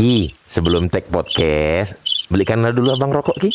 [0.00, 3.52] Ki, sebelum tag podcast, belikanlah dulu abang rokok Ki.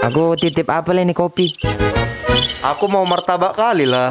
[0.00, 1.52] Aku titip apa ini kopi?
[2.64, 4.08] Aku mau martabak kali lah.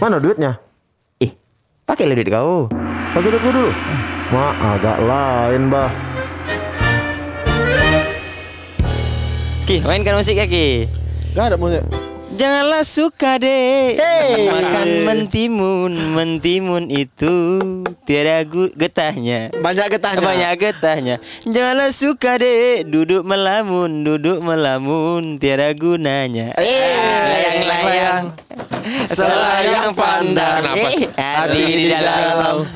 [0.00, 0.56] Mana duitnya?
[1.20, 1.36] Ih,
[1.84, 2.72] pakai duit kau.
[3.12, 3.76] Pakai duit dulu.
[4.32, 5.92] Ma, agak lain, bah.
[9.68, 10.88] Ki, mainkan musik ya Ki.
[11.36, 11.84] Gak ada musik.
[12.34, 13.94] Janganlah suka deh
[14.50, 17.62] makan mentimun, mentimun itu
[18.02, 18.42] tiada
[18.74, 19.54] getahnya.
[19.54, 20.24] Banyak getahnya.
[20.26, 21.16] Banyak getahnya.
[21.46, 26.50] Janganlah suka deh duduk melamun, duduk melamun tiada gunanya.
[26.58, 28.24] Layang-layang.
[29.06, 30.74] Selayang pandang.
[30.74, 32.66] Eh, hati di dalam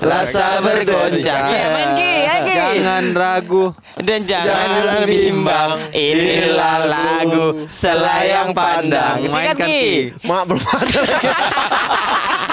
[0.00, 1.44] rasa bergoncang.
[1.48, 2.54] Ya main Ki, ya Ki.
[2.54, 3.64] Jangan ragu.
[4.00, 10.16] Dan jangan bimbang Inilah lagu Selayang Pandang Sikat Mainkan, Ki.
[10.24, 11.28] Mak belum ada lagi.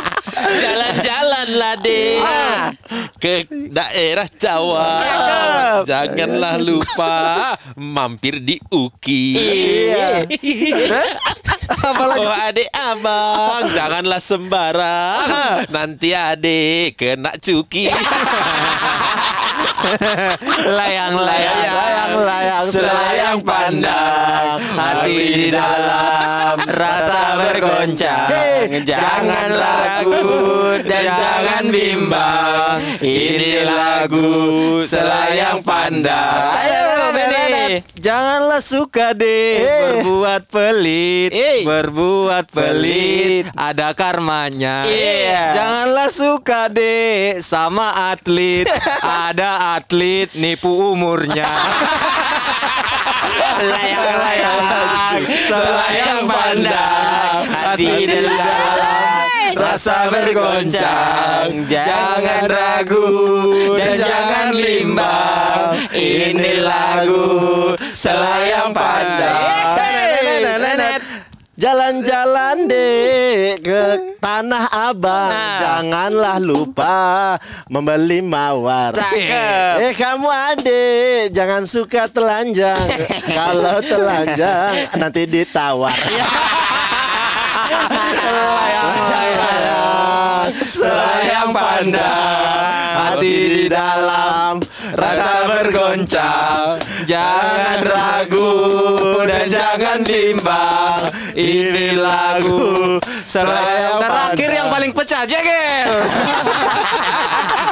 [0.52, 2.74] Jalan-jalan lah deh Ah.
[3.20, 4.90] ke daerah Jawa.
[4.98, 5.82] Cakep.
[5.86, 7.16] Janganlah lupa
[7.76, 9.36] mampir di Uki.
[9.36, 10.26] Iya
[11.80, 17.88] Oh adik abang Janganlah sembarang Nanti adik kena cuki
[20.68, 28.30] Layang-layang Layang-layang, Selayang pandang Hati di dalam Rasa bergoncang.
[28.84, 32.78] Janganlah ragu Dan jangan bimbang.
[33.00, 34.30] Ini lagu
[34.84, 36.56] Selayang pandang.
[36.60, 36.89] Ayo
[37.70, 41.62] Benny Janganlah suka deh berbuat pelit, Eh.
[41.62, 44.90] berbuat pelit, ada karmanya.
[44.90, 45.54] Iya.
[45.54, 48.66] Janganlah suka deh sama atlet,
[49.30, 51.46] ada atlet nipu umurnya.
[53.60, 59.09] Layang-layang Selayang pandang Hati dalam
[59.56, 63.10] Rasa bergoncang Jangan ragu
[63.78, 69.60] Dan jangan bimbang Ini lagu Selayang pandang
[71.60, 75.28] Jalan-jalan deh ke Tanah Abang.
[75.28, 75.60] Nah.
[75.60, 77.36] Janganlah lupa
[77.68, 78.96] membeli mawar.
[78.96, 79.76] Cakep.
[79.84, 82.80] Eh kamu adik, jangan suka telanjang.
[83.44, 85.92] Kalau telanjang nanti ditawar.
[88.60, 94.58] Layang-layang, selayang pandang, hati di dalam,
[94.98, 96.82] rasa bergoncang.
[97.06, 98.54] Jangan ragu
[99.26, 101.14] dan jangan bimbang.
[101.38, 105.90] Ini lagu selayang Terakhir yang paling pecah Jegel.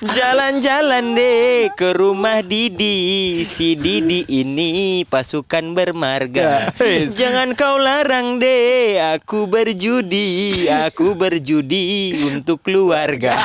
[0.00, 3.44] Jalan-jalan deh ke rumah Didi.
[3.44, 6.72] Si Didi ini pasukan bermarga.
[7.20, 10.64] Jangan kau larang deh Aku berjudi.
[10.88, 13.36] Aku berjudi untuk keluarga.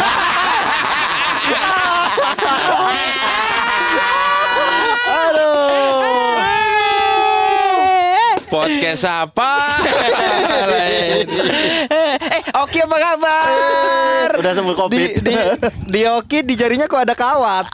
[8.48, 9.52] Podcast apa?
[12.35, 14.29] Eh Oki apa kabar?
[14.35, 15.09] Udah sembuh Di, covid.
[15.23, 15.35] di,
[15.88, 17.66] di Oki di jarinya kok ada kawat.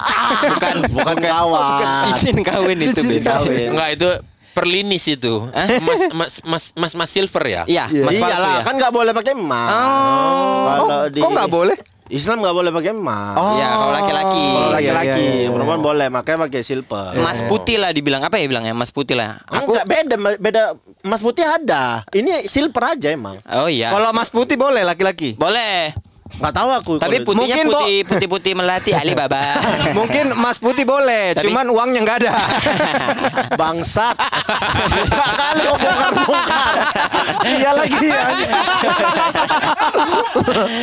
[0.53, 1.81] Bukan Bukan kawan.
[2.05, 3.67] Cincin kawin itu Cincin beda kawin.
[3.73, 4.09] Enggak itu
[4.51, 5.47] perlinis itu.
[5.81, 7.61] Mas mas mas mas, mas silver ya?
[7.65, 9.69] Iya Mas palsu Iyalah, ya kan nggak boleh pakai emas.
[9.71, 11.77] Oh Kalau Oh, di kok nggak boleh?
[12.11, 13.39] Islam nggak boleh pakai emas.
[13.55, 15.49] Iya kalau laki-laki Kalau iya, laki-laki, iya, iya.
[15.49, 17.15] perempuan boleh, makanya pakai silver.
[17.15, 20.61] Mas putih lah dibilang Apa ya bilangnya Mas putih lah Aku Aku beda beda
[21.07, 22.03] emas putih ada.
[22.11, 23.39] Ini silver aja emang.
[23.47, 25.39] Oh iya Kalau Mas Putih boleh laki-laki.
[25.39, 25.95] Boleh
[26.37, 26.91] Nggak tahu aku.
[26.97, 27.79] Tapi putihnya Mungkin, Bo.
[27.79, 29.59] putih putih putih melati Alibaba.
[29.99, 32.33] Mungkin Mas Putih boleh, Tapi- cuman uangnya nggak ada.
[33.61, 34.15] bangsat.
[34.91, 36.75] Buka kali kok bongkar-bongkar.
[37.43, 38.23] Iya lagi ya.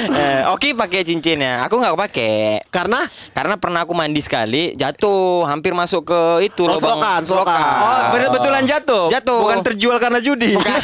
[0.09, 1.65] Eh, Oki pakai cincinnya.
[1.65, 2.63] Aku nggak pakai.
[2.69, 3.01] Karena
[3.31, 7.63] Karena pernah aku mandi sekali, jatuh, hampir masuk ke itu Oh, lubang selokan, selokan.
[7.79, 9.07] Oh, betul-betulan jatuh.
[9.09, 9.39] Jatuh.
[9.41, 10.53] Bukan terjual karena judi.
[10.53, 10.75] Bukan.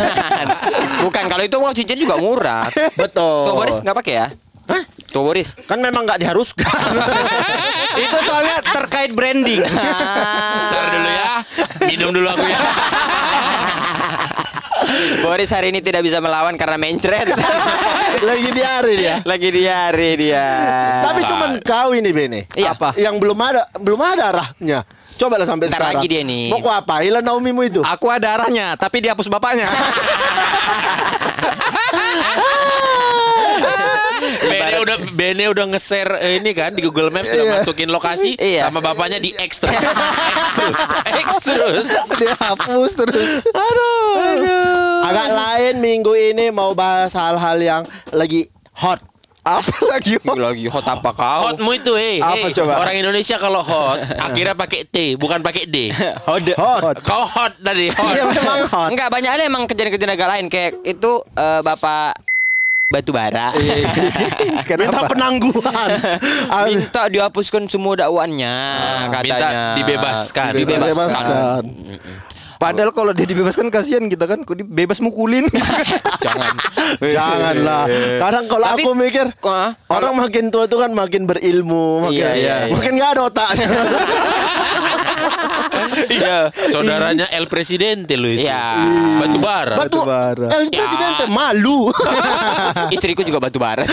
[1.02, 2.70] Bukan kalau itu uang cincin juga murah.
[2.94, 3.44] betul.
[3.44, 4.26] Tuh Boris nggak pakai ya?
[4.66, 4.82] Hah?
[5.10, 5.54] Tuh Boris.
[5.66, 6.80] Kan memang nggak diharuskan.
[8.04, 9.62] Itu soalnya terkait branding.
[9.62, 11.26] Ntar dulu ya.
[11.86, 12.58] Minum dulu aku ya.
[15.24, 17.30] Boris hari ini tidak bisa melawan karena mencret.
[18.28, 19.14] lagi diare dia.
[19.24, 20.46] Lagi diare dia.
[21.02, 22.40] Tapi cuman kau ini Bene.
[22.52, 22.74] Iya.
[22.76, 22.92] Apa?
[22.98, 24.80] Yang belum ada belum ada arahnya.
[25.14, 26.02] Coba lah sampai Ntar sekarang.
[26.02, 26.50] lagi dia nih.
[26.50, 27.80] Mau ku apain lah Naomimu itu?
[27.86, 29.70] Aku ada arahnya, tapi dihapus bapaknya.
[35.24, 38.68] Bene udah nge-share eh, ini kan di Google Maps sudah masukin lokasi Iya.
[38.68, 39.72] sama bapaknya di X terus.
[39.72, 40.76] X terus.
[41.16, 41.86] X terus.
[42.20, 43.28] dihapus terus.
[45.00, 47.82] Agak lain minggu ini mau bahas hal-hal yang
[48.12, 49.00] lagi hot.
[49.40, 50.16] Apa lagi?
[50.16, 51.40] Ih, lagi hot apa kau?
[51.48, 52.80] Hotmu itu eh, Apa eh, coba?
[52.80, 55.88] orang Indonesia kalau hot akhirnya pakai T bukan pakai D.
[56.24, 56.44] Hot.
[56.56, 56.96] Hot.
[57.00, 58.12] Kau hot dari hot.
[58.12, 58.88] Iya memang hot.
[58.92, 62.12] Enggak banyak ada emang kejadian-kejadian agak lain kayak itu eh, Bapak
[62.86, 65.08] batu bara Minta Kenapa?
[65.10, 65.90] penangguhan.
[66.52, 68.54] Ah, minta dihapuskan semua dakwaannya
[69.10, 70.50] katanya Minta dibebaskan.
[70.54, 71.62] Dibebaskan.
[72.64, 75.44] Padahal kalau dia dibebaskan kasihan kita kan, kok dia bebas mukulin.
[76.24, 76.56] jangan
[77.04, 77.84] Janganlah.
[78.16, 79.76] Kadang kalau aku mikir Wah.
[79.92, 82.72] orang makin tua itu kan makin berilmu, makin Iya, iya, iya.
[82.72, 83.66] makin nggak ada otaknya.
[85.94, 88.44] Iya, saudaranya El Presidente lu itu.
[88.44, 88.88] Iya.
[89.20, 89.76] Batu bara.
[89.78, 90.48] Batu bara.
[90.52, 91.92] El Presidente malu.
[92.94, 93.84] istriku juga batu bara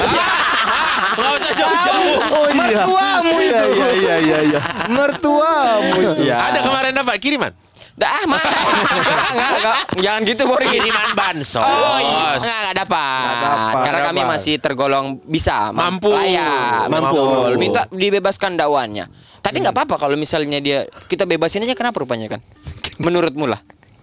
[1.11, 2.15] Enggak usah jauh-jauh.
[2.31, 2.83] Oh iya.
[2.87, 3.71] Mertuamu Iya itu.
[3.75, 4.37] iya iya iya.
[4.47, 4.59] iya.
[4.87, 6.21] Mertuamu itu.
[6.25, 6.35] Iya.
[6.39, 7.51] Ada kemarin dapat kiriman.
[7.95, 9.77] Dah mah enggak, enggak, enggak.
[9.99, 11.61] jangan gitu Boris Kiriman bansos.
[11.61, 13.33] Oh iya, enggak, enggak dapat.
[13.35, 13.73] dapat.
[13.83, 16.09] Karena kami masih tergolong bisa Mampu.
[16.15, 17.15] layak, Mampu.
[17.19, 17.51] betul.
[17.59, 19.05] Minta dibebaskan dakwaannya.
[19.41, 22.41] Tapi nggak apa-apa kalau misalnya dia kita bebasin aja kenapa rupanya kan?
[23.03, 23.59] Menurutmu lah.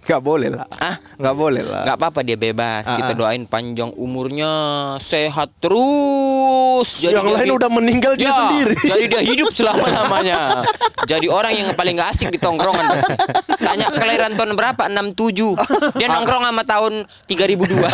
[0.09, 0.65] Gak boleh lah.
[0.81, 0.97] Ah?
[1.21, 1.85] Gak boleh lah.
[1.85, 2.89] nggak apa-apa dia bebas.
[2.89, 3.17] Ah, Kita ah.
[3.17, 4.49] doain panjang umurnya,
[4.97, 6.97] sehat terus.
[6.97, 8.73] Yang dia lain udah meninggal dia Ya, sendiri.
[8.73, 10.65] Jadi dia hidup selama-lamanya.
[11.05, 13.13] Jadi orang yang paling gak asik di tongkrongan pasti.
[13.61, 14.83] Tanya kelahiran tahun berapa?
[14.89, 16.01] 67.
[16.01, 17.85] Dia nongkrong sama tahun 3002.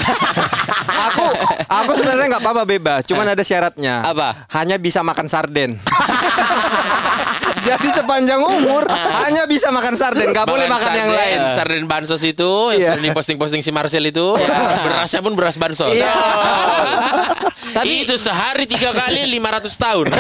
[0.96, 1.28] Aku
[1.68, 4.08] aku sebenarnya nggak apa-apa bebas, cuman ada syaratnya.
[4.08, 4.48] Apa?
[4.56, 5.76] Hanya bisa makan sarden.
[7.66, 8.86] Jadi sepanjang umur
[9.26, 11.40] hanya bisa makan sarden, nggak boleh makan yang sarden, lain.
[11.58, 12.94] Sarden bansos itu Iya.
[12.94, 14.38] yang sering posting-posting si Marcel itu.
[14.86, 15.90] Berasnya pun beras bansos.
[15.90, 16.14] Iya.
[17.74, 20.06] Tapi itu sehari tiga kali 500 tahun.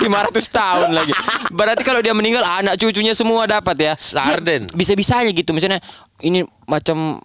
[0.00, 0.04] 500
[0.50, 1.12] tahun lagi.
[1.50, 3.92] Berarti kalau dia meninggal anak cucunya semua dapat ya.
[3.96, 4.68] Sarden.
[4.72, 5.80] Bisa-bisa aja gitu misalnya
[6.20, 7.20] ini macam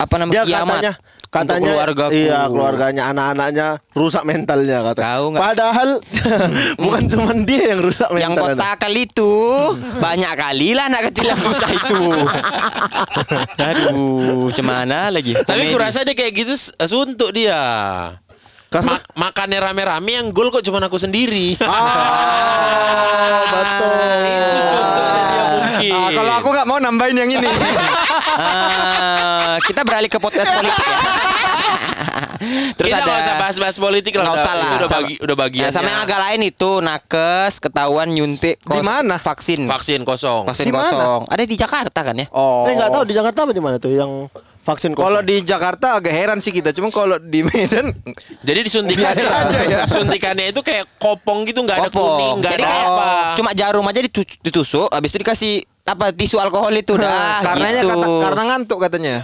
[0.00, 0.92] apa namanya Dia kiamat katanya
[1.30, 2.10] untuk katanya keluargaku.
[2.12, 4.98] iya keluarganya anak-anaknya rusak mentalnya kata.
[5.00, 5.42] Tahu nggak?
[5.44, 5.88] Padahal
[6.82, 8.58] bukan cuma dia yang rusak Yang mental.
[8.58, 9.32] kota kali itu
[9.96, 12.02] banyak kali lah anak kecil yang susah itu.
[13.62, 15.34] Aduh, cemana lagi?
[15.36, 17.54] Tapi kurasa dia kayak gitu s- suntuk dia.
[18.66, 21.54] Karena Ma- makannya rame-rame yang gol kok cuma aku sendiri.
[21.60, 24.22] ah betul.
[24.24, 25.92] Itu suntuknya dia mungkin.
[25.92, 27.46] Ah, kalau aku nggak mau nambahin yang ini.
[28.30, 28.99] Ah,
[29.62, 30.98] kita beralih ke podcast politik ya.
[32.72, 34.24] Terus kita ada nggak usah bahas-bahas politik lah.
[34.24, 34.70] Nggak udah- usah lah.
[34.74, 35.62] Udah bagi, udah bagian.
[35.62, 39.16] Ya, sama yang agak lain itu nakes ketahuan nyuntik kos Di mana?
[39.16, 39.60] vaksin.
[39.66, 40.42] vaksin kosong.
[40.44, 40.88] Vaksin Di mana?
[40.88, 41.20] kosong.
[41.28, 42.26] Ada di Jakarta kan ya?
[42.30, 42.64] Oh.
[42.64, 45.04] Eh nggak tahu di Jakarta apa di mana tuh yang vaksin kosong.
[45.04, 47.92] Kalau di Jakarta agak heran sih kita, cuma kalau di Medan
[48.40, 49.80] Jadi disuntikannya, Biasa aja ya.
[49.86, 53.08] suntikannya itu kayak kopong gitu nggak ada kuning, nggak Jadi ada kayak apa.
[53.36, 57.40] cuma jarum aja ditu- ditusuk, habis itu dikasih apa tisu alkohol itu dah.
[57.42, 57.90] karenanya gitu.
[57.90, 59.16] kata, karena ngantuk katanya.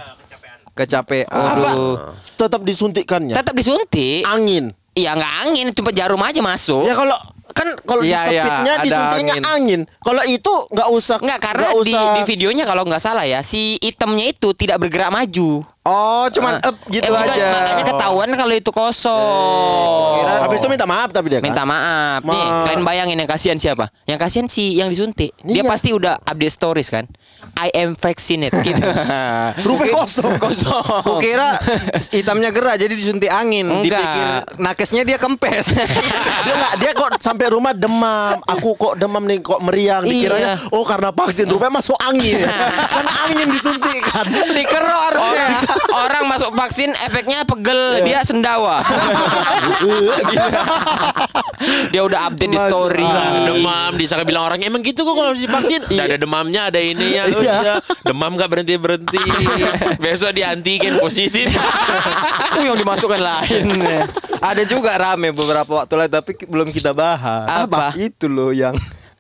[0.77, 1.27] Kecapean.
[1.27, 2.13] Aduh.
[2.37, 3.33] tetap disuntikkannya.
[3.33, 4.23] Tetap disuntik.
[4.23, 4.77] Angin.
[4.93, 6.85] Iya nggak angin, cuma jarum aja masuk.
[6.85, 7.17] Ya kalau
[7.49, 9.45] kan kalau iya, disepitnya ada disuntiknya angin.
[9.47, 9.81] angin.
[9.99, 13.41] Kalau itu nggak usah Enggak karena nggak di, usah di videonya kalau nggak salah ya
[13.41, 15.65] si itemnya itu tidak bergerak maju.
[15.85, 17.45] Oh, cuman up gitu Eh, aja.
[17.47, 20.21] Makanya ketahuan kalau itu kosong.
[20.43, 21.45] Habis itu minta maaf tapi dia kan.
[21.45, 22.21] Minta maaf.
[22.23, 23.89] Nih, Ma- kalian bayangin yang kasihan siapa?
[24.05, 25.33] Yang kasihan si yang disuntik.
[25.41, 25.69] Dia Iya.
[25.69, 27.05] pasti udah update stories kan.
[27.57, 28.85] I am vaccinated gitu.
[29.67, 30.37] Rupanya kosong.
[30.37, 30.85] kosong.
[31.01, 31.57] Kukira
[32.13, 33.65] hitamnya gerak jadi disuntik angin.
[33.65, 33.97] Enggak.
[33.97, 34.27] Dipikir
[34.61, 35.73] nakesnya dia kempes.
[36.45, 38.45] dia nggak dia kok sampai rumah demam.
[38.45, 40.05] Aku kok demam nih kok meriang.
[40.05, 40.69] Dikiranya Iya.
[40.69, 42.45] oh karena vaksin rupanya masuk angin.
[42.95, 44.25] kan angin disuntikkan.
[44.53, 45.49] Dikerok harusnya.
[45.49, 45.53] Orang,
[45.97, 48.85] orang masuk vaksin efeknya pegel, dia sendawa.
[51.89, 53.01] Dia udah update di story.
[53.01, 57.17] Ah, demam disangka bilang orang emang gitu kok kalau divaksin Udah ada demamnya ada ini
[57.47, 57.63] ya oh, Iya.
[57.63, 57.75] iya.
[58.03, 59.23] demam nggak berhenti berhenti
[60.03, 61.49] besok di antigen positif
[62.47, 63.65] Aku yang dimasukkan lain.
[64.41, 67.69] Ada juga rame beberapa waktu lalu tapi belum kita bahas.
[67.69, 67.93] Apa?
[67.97, 68.77] Itu loh yang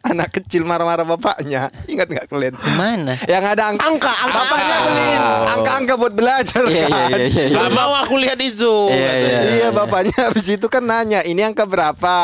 [0.06, 1.68] anak kecil marah-marah bapaknya.
[1.84, 2.54] Ingat nggak kalian?
[2.72, 3.14] Mana?
[3.22, 4.36] Yang ada angka, Angka, angka.
[4.36, 7.08] bapaknya beliin angka-angka buat belajar Iya, kan.
[7.10, 7.56] iya, iya, iya.
[7.56, 9.40] Gak mau aku lihat itu Iya, katanya.
[9.48, 12.16] Iya bapaknya habis itu kan nanya ini angka berapa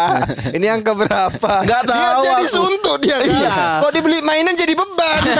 [0.50, 2.54] ini angka berapa Nggak dia tahu jadi aku.
[2.54, 3.54] suntuk dia kan Iya.
[3.80, 5.20] kok dibeli mainan jadi beban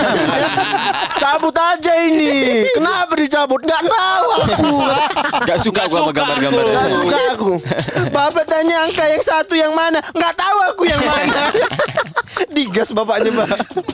[1.15, 2.63] Cabut aja ini.
[2.69, 3.61] Kenapa dicabut?
[3.61, 4.69] Nggak tahu aku.
[5.47, 6.63] Gak suka Nggak gua sama suka gambar-gambar.
[6.63, 6.71] aku.
[6.71, 7.51] Nggak suka aku.
[8.09, 11.52] bapak tanya angka yang satu yang mana nggak tahu aku yang mana
[12.49, 13.49] digas bapaknya pak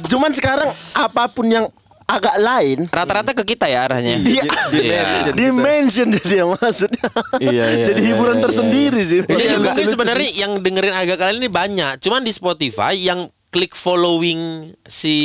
[0.08, 1.66] Cuman sekarang apa pun yang
[2.06, 4.18] agak lain Rata-rata ke kita ya arahnya.
[4.20, 4.42] dia
[4.74, 5.30] Iya.
[5.32, 7.06] dimension dia maksudnya.
[7.38, 9.20] Iya, iya, Jadi iya, hiburan iya, tersendiri sih.
[9.22, 12.02] Jadi Iya, mungkin sebenarnya yang dengerin agak kalian ini banyak.
[12.02, 14.42] Cuman di Spotify yang klik following
[14.84, 15.18] si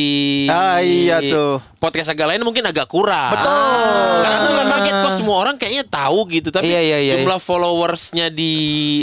[0.47, 1.61] Ah, iya tuh.
[1.77, 3.37] podcast agak lain mungkin agak kurang.
[3.37, 4.17] Betul.
[4.19, 7.15] Karena tuh kan kaget kok semua orang kayaknya tahu gitu tapi Iya, iya, iya.
[7.15, 8.53] jumlah followersnya di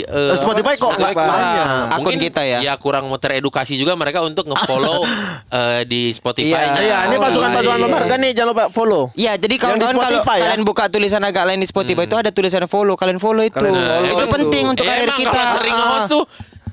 [0.02, 1.66] eh, Spotify kok nggak banyak.
[1.88, 2.58] Akun Mungkin kita ya.
[2.60, 5.06] Ya kurang mau teredukasi juga mereka untuk nge-follow
[5.54, 6.50] eh, di Spotify.
[6.50, 7.86] Iya, Iya, ini Oh, pasukan-pasukan iya.
[7.86, 9.02] pemarga nih jangan lupa follow.
[9.14, 10.26] Iya, jadi kawan-kawan kalau ya?
[10.26, 13.54] kalian buka tulisan agak lain di Spotify itu ada tulisan follow, kalian follow itu.
[13.54, 14.34] Kalian follow itu itu.
[14.34, 15.30] penting untuk Eh, karir emang kita.
[15.32, 16.24] kalau sering nge-host tuh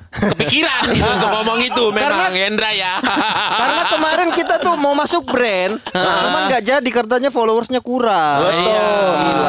[0.09, 2.97] kepikiran gitu untuk ngomong itu memang Hendra ya.
[3.53, 8.41] Karena kemarin kita tuh mau masuk brand, cuman nggak jadi katanya followersnya kurang.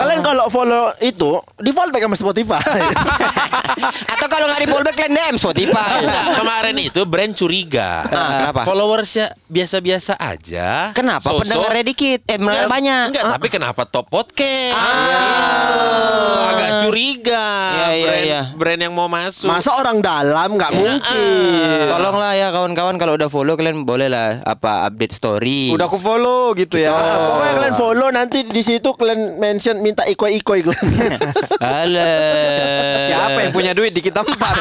[0.05, 2.61] Kalian kalau follow itu di follow back sama Spotify.
[4.13, 6.05] Atau kalau nggak di fallback kalian DM Spotify.
[6.05, 8.05] Enggak, kemarin itu brand curiga.
[8.11, 8.61] Ah, kenapa?
[8.69, 10.93] Followersnya biasa-biasa aja.
[10.93, 11.41] Kenapa So-so.
[11.47, 12.21] pendengarnya dikit?
[12.29, 13.05] Eh, Enggak, banyak.
[13.15, 14.77] Enggak, tapi kenapa top podcast?
[14.77, 16.51] Ah.
[16.53, 17.49] Agak curiga.
[17.73, 18.41] Iya, iya, brand, iya.
[18.57, 19.49] brand yang mau masuk.
[19.49, 21.87] Masa orang dalam nggak mungkin.
[21.91, 25.71] Tolonglah ya kawan-kawan kalau udah follow kalian boleh lah apa update story.
[25.71, 26.91] Udah aku follow gitu ya.
[26.93, 31.19] Ah, pokoknya kalian follow nanti di situ kalian mention minta ikoi-ikoi kalian.
[31.63, 32.99] Alah.
[33.07, 34.57] Siapa yang punya duit di kita empat?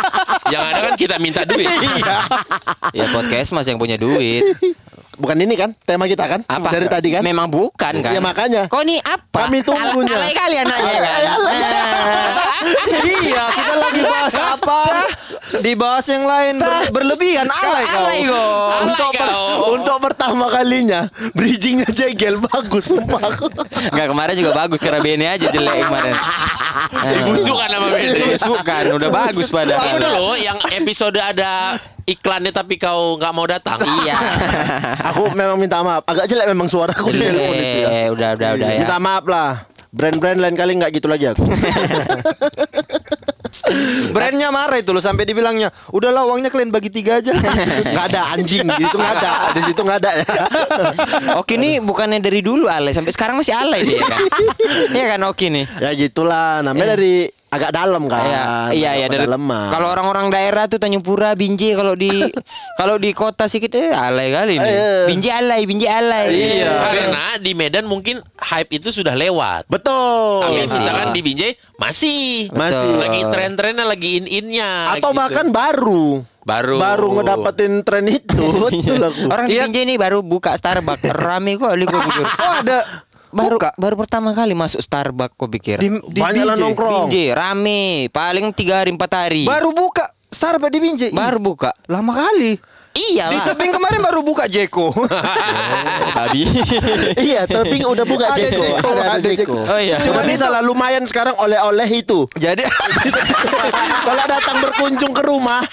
[0.52, 1.68] yang ada kan kita minta duit.
[1.80, 2.22] Iya.
[2.94, 4.44] Ya podcast mas yang punya duit.
[5.20, 6.40] Bukan ini kan tema kita kan?
[6.48, 6.72] Apa?
[6.72, 7.20] Dari tadi kan?
[7.20, 8.12] Memang bukan kan?
[8.16, 8.62] Ya, makanya.
[8.66, 9.46] Kok ini apa?
[9.46, 10.16] Kami tunggunya.
[10.16, 11.20] Alay kalian nanya kan?
[13.04, 14.80] iya, kita lagi bahas apa?
[15.60, 17.98] Dibahas yang lain ber- berlebihan alay kau.
[18.00, 18.68] Alay kok.
[18.80, 19.76] untuk, per- kau.
[19.76, 21.00] untuk pertama kalinya
[21.32, 23.52] bridgingnya jegel bagus sumpah aku.
[23.92, 26.14] Enggak kemarin juga bagus karena Bene aja jelek kemarin.
[27.28, 28.24] Busuk kan sama Bede.
[28.40, 29.98] Bukan, udah bagus Aku padahal.
[29.98, 31.76] dulu yang episode ada
[32.10, 33.78] iklannya tapi kau nggak mau datang.
[34.00, 34.16] Iya.
[35.12, 36.06] aku memang minta maaf.
[36.08, 37.88] Agak jelek memang suaraku di telepon itu ya.
[37.90, 38.78] Eh, udah udah udah ya.
[38.80, 39.50] Minta maaf lah.
[39.90, 41.42] Brand-brand lain kali nggak gitu lagi aku.
[44.14, 47.34] Brandnya marah itu loh sampai dibilangnya, udahlah uangnya kalian bagi tiga aja.
[47.92, 49.32] Nggak ada anjing gitu nggak ada.
[49.54, 50.24] Di situ nggak ada ya.
[51.38, 54.22] Oki ini bukannya dari dulu alay sampai sekarang masih alay dia kan.
[54.94, 55.64] Iya kan Oki nih.
[55.82, 56.62] Ya gitulah.
[56.62, 58.22] Namanya dari agak dalam kan.
[58.22, 59.74] Iya, iya, iya dari lemah.
[59.74, 62.10] Kalau orang-orang daerah tuh Tanjung Pura, Binjai kalau di
[62.80, 64.70] kalau di kota sedikit eh alay kali nih.
[64.70, 65.02] Eh.
[65.10, 66.26] Binjai alay, Binjai alay.
[66.30, 66.70] Iya.
[66.78, 69.66] Karena di Medan mungkin hype itu sudah lewat.
[69.66, 70.46] Betul.
[70.46, 70.64] Tapi Iya.
[70.64, 72.92] misalkan di Binjai masih Masih.
[72.96, 75.18] lagi tren-trennya lagi in-innya Atau gitu.
[75.18, 76.22] bahkan baru.
[76.40, 78.46] baru Baru ngedapetin tren itu.
[78.64, 79.26] Betul aku.
[79.26, 81.02] Orang di Binjai nih baru buka Starbucks.
[81.10, 82.24] Rame kali gue pikir.
[82.26, 82.78] Oh ada
[83.30, 83.70] Baru Buka.
[83.78, 85.76] baru pertama kali masuk Starbucks gue pikir.
[85.78, 87.06] di, di Banyak lah nongkrong.
[87.06, 89.46] Binjai rame, paling tiga hari empat hari.
[89.46, 91.10] Baru buka Starbucks di Binjai.
[91.14, 91.70] baru buka.
[91.86, 92.58] lama kali.
[93.00, 93.46] Iya Di lah.
[93.48, 94.92] tebing kemarin baru buka Jeko.
[96.20, 96.42] Tadi.
[97.32, 98.60] iya, tapi udah buka Ada Jeko.
[98.62, 99.56] Jeko, Ada, Jeko.
[99.64, 99.96] Oh iya.
[100.04, 102.28] Cuma bisa lah lumayan sekarang oleh-oleh itu.
[102.36, 102.60] Jadi
[104.06, 105.64] Kalau datang berkunjung ke rumah,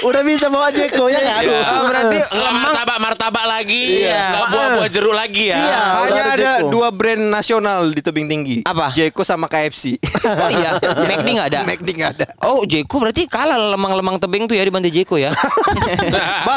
[0.00, 1.42] udah bisa bawa Jeko ya kan?
[1.44, 4.22] Oh, berarti Nggak martabak martabak lagi, Iya.
[4.32, 5.58] nggak buah-buah jeruk lagi ya.
[5.58, 5.80] Iya.
[6.02, 8.56] hanya ada dua brand nasional di tebing tinggi.
[8.64, 8.94] Apa?
[8.94, 9.98] Jeko sama KFC.
[10.22, 11.60] Oh iya, McD nggak ada.
[11.66, 12.26] McD nggak ada.
[12.40, 15.34] Oh, Jeko berarti kalah lemang-lemang tebing tuh ya di Bantai Jeko ya.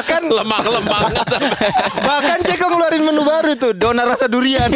[0.06, 1.04] Bahkan lemang-lemang.
[1.98, 4.70] bahkan Jeko ngeluarin menu baru tuh, donat rasa durian.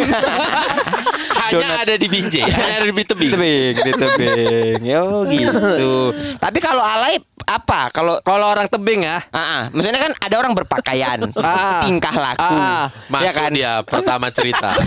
[1.40, 3.30] Hanya ada di Binjai, hanya ada di tebing.
[3.32, 4.82] tebing, di tebing.
[4.92, 6.14] Oh gitu.
[6.36, 7.90] Tapi kalau alay apa?
[7.90, 9.64] Kalau Kalau orang tebing ya, Ah, ah.
[9.70, 11.82] maksudnya kan ada orang berpakaian, Ah.
[11.82, 12.90] tingkah laku, Ah.
[13.08, 13.50] Masuk ya kan?
[13.52, 14.74] dia pertama cerita.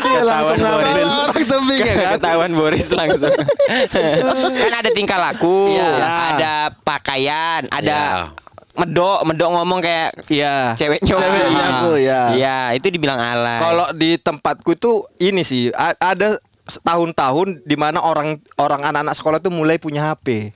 [0.00, 2.12] Dia langsung kalau orang tebing ya kan.
[2.16, 3.34] Ketahuan Boris langsung.
[4.62, 5.90] kan ada tingkah laku, Iya.
[6.32, 8.47] ada pakaian, ada Iya.
[8.78, 10.72] Medok, medok ngomong kayak Iya.
[10.74, 11.18] cewek nyok.
[11.18, 12.22] Ceweknya aku, ya.
[12.32, 13.58] Iya, itu dibilang alay.
[13.58, 16.38] Kalau di tempatku tuh ini sih ada
[16.80, 20.52] tahun-tahun di mana orang orang anak-anak sekolah tuh mulai punya HP.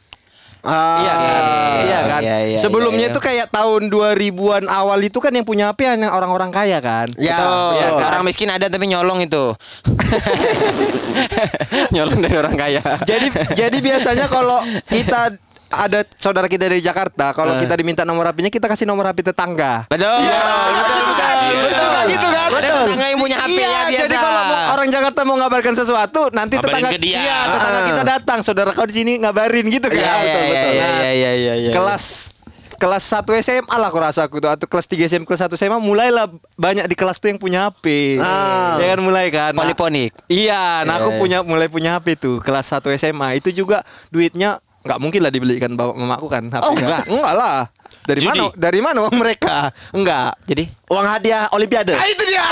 [0.62, 1.43] Ah, Iya kan?
[1.83, 2.21] Iya kan?
[2.23, 3.14] Iya, iya, Sebelumnya iya, iya.
[3.17, 7.11] itu kayak tahun 2000-an awal itu kan yang punya HP hanya orang-orang kaya kan?
[7.19, 7.71] Ya, Betul.
[7.75, 8.07] Iya kan?
[8.14, 9.59] Orang miskin ada tapi nyolong itu.
[11.95, 12.79] nyolong dari orang kaya.
[13.02, 13.26] jadi
[13.59, 15.35] jadi biasanya kalau kita
[15.73, 19.88] ada saudara kita dari Jakarta, kalau kita diminta nomor HP-nya kita kasih nomor HP tetangga.
[19.88, 20.21] Betul.
[20.21, 21.35] Iya, betul, gitu kan?
[21.43, 21.62] Iya.
[21.64, 22.05] Betul kan?
[22.07, 22.49] Gitu kan?
[22.52, 24.00] Ada tetangga yang punya HP iya, ya biasa.
[24.05, 27.17] jadi kalau orang Jakarta mau ngabarkan sesuatu, nanti Ngabarin tetangga dia.
[27.19, 27.87] Iya, tetangga Ah.
[27.88, 29.97] kita datang, saudara kau di sini ngabarin gitu kan.
[29.97, 31.73] Iya, iya, iya, iya, Nah, iya, iya, iya.
[31.73, 32.37] Kelas
[32.76, 35.79] kelas 1 SMA lah aku rasa aku tuh atau kelas 3 SMA kelas 1 SMA
[35.79, 36.26] mulailah
[36.59, 38.19] banyak di kelas tuh yang punya HP.
[38.19, 38.75] Ah.
[38.83, 39.55] Ya kan mulai kan.
[39.55, 40.11] Nah, Poliponik.
[40.26, 41.19] Iya, nah Iya, aku iya.
[41.23, 43.38] punya mulai punya HP tuh kelas 1 SMA.
[43.38, 46.62] Itu juga duitnya nggak mungkin lah dibelikan bawa mamaku kan HP.
[46.67, 47.03] Oh, enggak.
[47.07, 47.59] Enggak lah.
[48.03, 48.29] Dari Judi?
[48.35, 48.45] mana?
[48.59, 49.71] Dari mana uang mereka?
[49.95, 50.35] Enggak.
[50.43, 51.95] Jadi uang hadiah Olimpiade.
[51.95, 52.45] Ah, itu dia.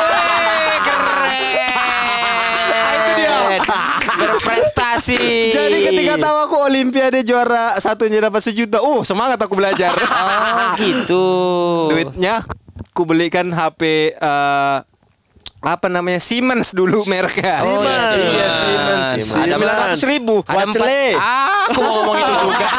[0.86, 1.32] keren.
[2.70, 3.36] Ah, itu dia.
[4.20, 5.22] berprestasi.
[5.50, 9.90] Jadi ketika tahu aku Olimpiade juara satunya dapat sejuta, uh semangat aku belajar.
[9.98, 11.26] Oh gitu.
[11.90, 12.46] Duitnya
[13.00, 14.76] aku belikan HP eh,
[15.60, 17.60] apa namanya Siemens dulu mereknya.
[17.60, 18.56] Oh, iya, Iya Siemens.
[18.56, 19.28] Siemens.
[19.28, 19.46] Siemens.
[19.46, 20.36] Sembilan ratus ribu.
[20.42, 20.56] Ada.
[20.56, 21.02] Wacele.
[21.14, 22.68] Ah, aku mau ngomong itu juga.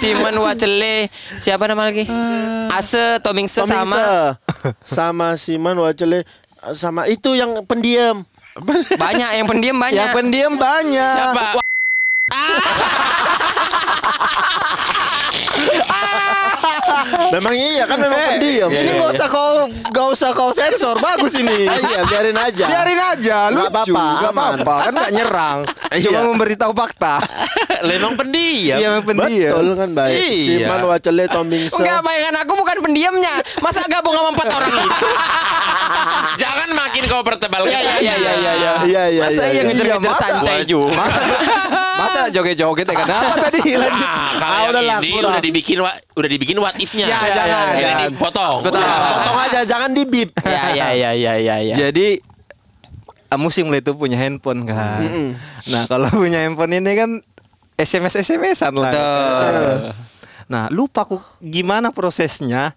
[0.00, 0.96] Simon Wacele.
[1.34, 2.04] Siapa nama lagi?
[2.70, 4.04] Ase Tomingse sama Tomingse.
[4.84, 6.22] sama Siman Wacele
[6.70, 8.22] sama itu yang pendiam.
[8.94, 9.96] banyak yang pendiam banyak.
[9.96, 11.16] Yang pendiam banyak.
[11.16, 11.42] Siapa?
[17.36, 18.68] Memang iya kan memang pendiam.
[18.68, 21.66] Ini nggak usah kau nggak usah kau sensor, bagus ini.
[21.90, 22.64] Iya, biarin aja.
[22.66, 24.52] Biarin aja, Nggak lucu, apa-apa, nggak aman.
[24.60, 25.58] apa-apa, kan nggak nyerang,
[25.96, 26.04] Iya.
[26.06, 27.14] cuma memberitahu fakta.
[27.82, 28.76] Memang pendiam.
[28.76, 29.52] Iya, memang pendiam.
[29.54, 30.14] Betul kan baik.
[30.14, 30.66] Iya.
[30.66, 31.74] Siman Wacele Tomingse.
[31.74, 33.34] Enggak, bayangan aku bukan pendiamnya.
[33.58, 35.08] Masa gabung sama empat orang itu?
[36.36, 38.72] Jangan makin kau pertebal Iya, iya, iya, iya, iya.
[38.80, 39.50] Iya iya Masa iya.
[39.50, 39.62] iya iya.
[39.66, 40.94] ngejar-ngejar sancai juga?
[40.94, 41.20] Masa
[42.00, 44.02] masa joget-joget ya kenapa tadi lanjut?
[44.02, 45.30] Ah, kalau Ah, udahlah, ini kurang.
[45.30, 47.04] udah dibikin wa- udah dibikin what if-nya.
[47.04, 47.66] Ya, jangan.
[47.70, 48.08] Ini Jangan.
[48.10, 48.56] dipotong.
[48.62, 48.80] Betul.
[48.80, 50.30] Udah, potong aja jangan di bip.
[50.46, 51.74] Ya, ya, ya, ya, ya, ya.
[51.76, 52.18] Jadi
[53.26, 55.04] ah, musim itu punya handphone kan.
[55.66, 57.10] Nah kalau punya handphone ini kan
[57.76, 58.90] SMS SMS-an lah.
[58.90, 59.74] Betul.
[60.46, 62.74] Nah lupa aku gimana prosesnya.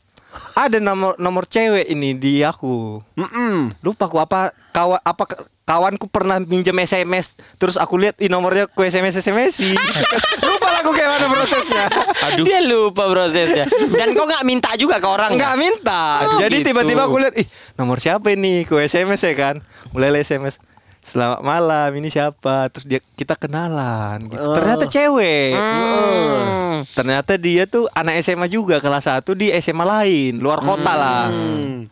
[0.53, 2.97] Ada nomor nomor cewek ini di aku.
[3.13, 3.69] Mm-mm.
[3.79, 5.23] Lupa aku apa kawan apa
[5.63, 9.63] kawanku pernah minjem SMS terus aku lihat i nomornya ku SMS SMS
[10.47, 11.85] lupa lah aku kayak mana prosesnya
[12.25, 12.43] Aduh.
[12.43, 13.63] Dia lupa prosesnya.
[13.89, 15.31] Dan kau nggak minta juga ke orang.
[15.33, 16.67] nggak minta Oh, jadi gitu.
[16.69, 19.55] tiba-tiba aku lihat ih nomor siapa ini ku SMS ya kan
[19.91, 20.59] mulai SMS
[20.99, 24.51] selamat malam ini siapa terus dia kita kenalan gitu.
[24.51, 26.87] ternyata cewek Hmm.
[26.91, 31.91] ternyata dia tuh anak SMA juga kelas 1 di SMA lain luar kota lah Hmm.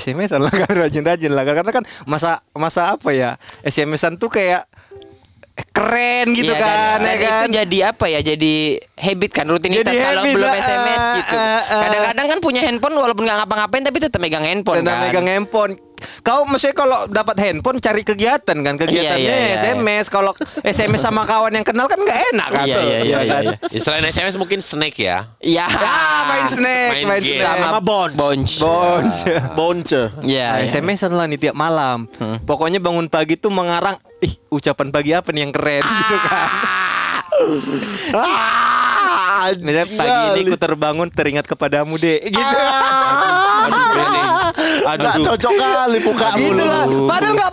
[0.00, 1.44] SMS lah kan rajin-rajin lah.
[1.44, 3.36] Karena kan masa masa apa ya?
[3.60, 4.64] SMS-an tuh kayak
[5.66, 8.20] keren gitu Iya, kan dan, ya dan kan itu jadi apa ya?
[8.20, 8.54] Jadi
[8.94, 11.36] habit kan rutinitas Jadi kalau habit belum SMS eh, gitu.
[11.36, 11.82] eh, eh.
[11.82, 15.04] Kadang-kadang kan punya handphone walaupun nggak ngapa-ngapain tapi tetap megang handphone Tentang kan.
[15.06, 15.74] megang handphone.
[16.20, 19.56] Kau maksudnya kalau dapat handphone cari kegiatan kan kegiatannya Iya, iya, iya.
[19.58, 20.08] SMS.
[20.08, 22.64] Kalau SMS sama kawan yang kenal kan nggak enak kan.
[22.64, 25.28] Iya, iya, iya, ya iya, Ya, selain SMS mungkin snack ya.
[25.38, 25.68] Iya.
[25.68, 27.56] Ah, main snack, Main main, snack.
[27.58, 28.08] Sama Bon.
[28.10, 28.52] Bonch.
[28.58, 29.28] Bonus.
[29.52, 30.02] Bonce.
[30.22, 30.48] Iya.
[30.50, 30.66] Nah, iya.
[30.66, 32.08] SMS-an lah nih tiap malam.
[32.42, 36.48] Pokoknya bangun pagi tuh mengarang, ih ucapan pagi apa nih yang keren gitu kan.
[38.12, 42.56] Ah, Misalnya pagi ini ku terbangun teringat kepadamu deh gitu.
[43.60, 44.20] Aduh, Bene.
[44.82, 45.24] Nggak Aduh.
[45.24, 46.64] cocok kali buka gitu mulu.
[46.66, 46.84] lah.
[47.08, 47.52] Padahal nggak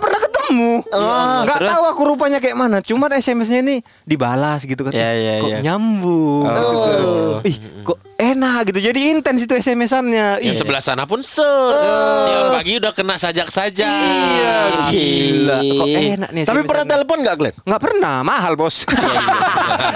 [0.58, 1.44] pernah ketemu.
[1.46, 1.70] Nggak terus?
[1.72, 2.78] tahu aku rupanya kayak mana.
[2.82, 4.92] Cuma SMS-nya ini dibalas gitu kan.
[4.94, 5.60] Iya, Ih, iya, kok iya.
[5.62, 6.46] nyambung.
[6.48, 7.14] gitu.
[7.46, 8.80] Ih, kok enak gitu.
[8.82, 10.42] Jadi intens itu SMS-annya.
[10.42, 11.44] Ih, Yang sebelah sana pun se.
[11.44, 13.86] Tiap pagi udah kena sajak-sajak.
[13.88, 14.56] Iya,
[14.90, 15.58] gila.
[15.62, 17.56] Kok enak nih Tapi pernah telepon nggak Glenn?
[17.64, 18.84] Nggak pernah, mahal bos.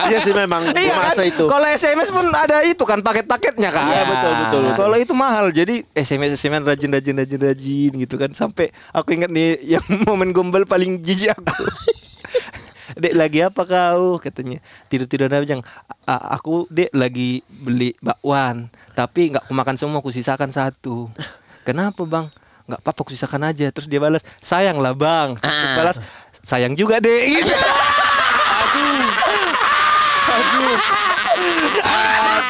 [0.07, 1.03] Iya sih memang di Iya kan?
[1.11, 1.43] masa itu.
[1.45, 3.85] Kalau SMS pun ada itu kan paket-paketnya kan.
[3.89, 4.81] Iya, betul, betul, betul.
[4.85, 5.45] Kalau itu mahal.
[5.51, 10.31] Jadi SMS SMS rajin rajin rajin rajin gitu kan sampai aku ingat nih yang momen
[10.51, 11.47] gombal paling jijik aku.
[12.99, 14.19] Dek lagi apa kau?
[14.19, 14.59] Katanya.
[14.85, 15.63] Tidur tidur aja
[16.03, 18.67] "A- aku dek lagi beli bakwan.
[18.91, 21.07] Tapi nggak aku makan semua aku sisakan satu.
[21.63, 22.27] Kenapa bang?
[22.67, 23.71] Nggak apa-apa aku sisakan aja.
[23.71, 25.73] Terus dia balas sayang lah bang terus Ah.
[25.73, 25.97] balas
[26.43, 27.23] sayang juga dek.
[27.31, 27.53] Gitu
[31.83, 32.41] Ah,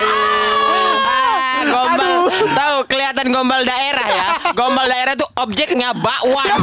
[1.64, 2.18] gombal.
[2.32, 4.26] Tahu kelihatan gombal daerah ya?
[4.54, 6.50] Gombal daerah tuh objeknya bakwan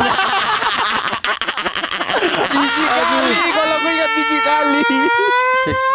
[2.48, 4.80] jijik kali kalau aku ingat jijik kali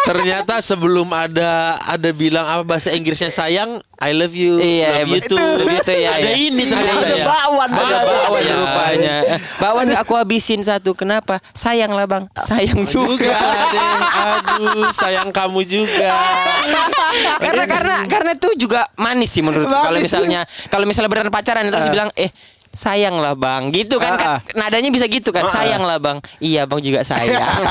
[0.04, 5.16] Ternyata sebelum ada ada bilang apa bahasa Inggrisnya sayang, I love you, Iya, love you
[5.18, 5.34] betul.
[5.34, 5.64] too.
[5.64, 6.36] Begitu ya, Ada ya.
[6.36, 7.26] ini ternyata Ada ya.
[7.26, 8.54] bakwan, ada bakwan ya.
[8.54, 9.14] rupanya
[9.56, 13.32] bakwan aku habisin satu kenapa sayang lah bang sayang Juga juga
[13.72, 13.82] deh.
[14.14, 16.08] Aduh, sayang kamu juga.
[17.40, 21.88] karena karena karena itu juga manis sih menurut kalau misalnya kalau misalnya beneran pacaran terus
[21.88, 22.28] bilang eh
[22.74, 23.70] sayang lah bang.
[23.70, 24.38] Gitu kan, kan Ah.
[24.52, 25.46] nadanya bisa gitu kan?
[25.46, 26.18] Sayang lah bang.
[26.38, 27.40] Iya bang juga sayang.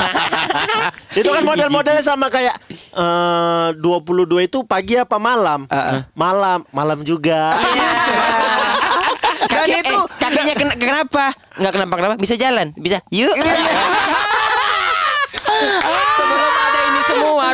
[1.14, 5.68] Itu kan model-modelnya sama kayak eh 22 itu pagi apa malam?
[6.12, 7.54] Malam, malam juga.
[9.44, 11.24] Kaki, itu- eh, kakinya kena, kenapa?
[11.54, 13.30] Nggak kenapa kenapa bisa jalan bisa yuk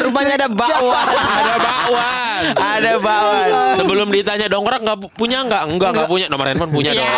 [0.02, 1.06] rupanya ada bakwan
[1.38, 2.42] Ada bakwan.
[2.56, 5.62] ada bakwan Sebelum ditanya dongkrak nggak pu- punya nggak?
[5.66, 6.26] Enggak nggak punya.
[6.26, 7.08] Nomor handphone punya dong.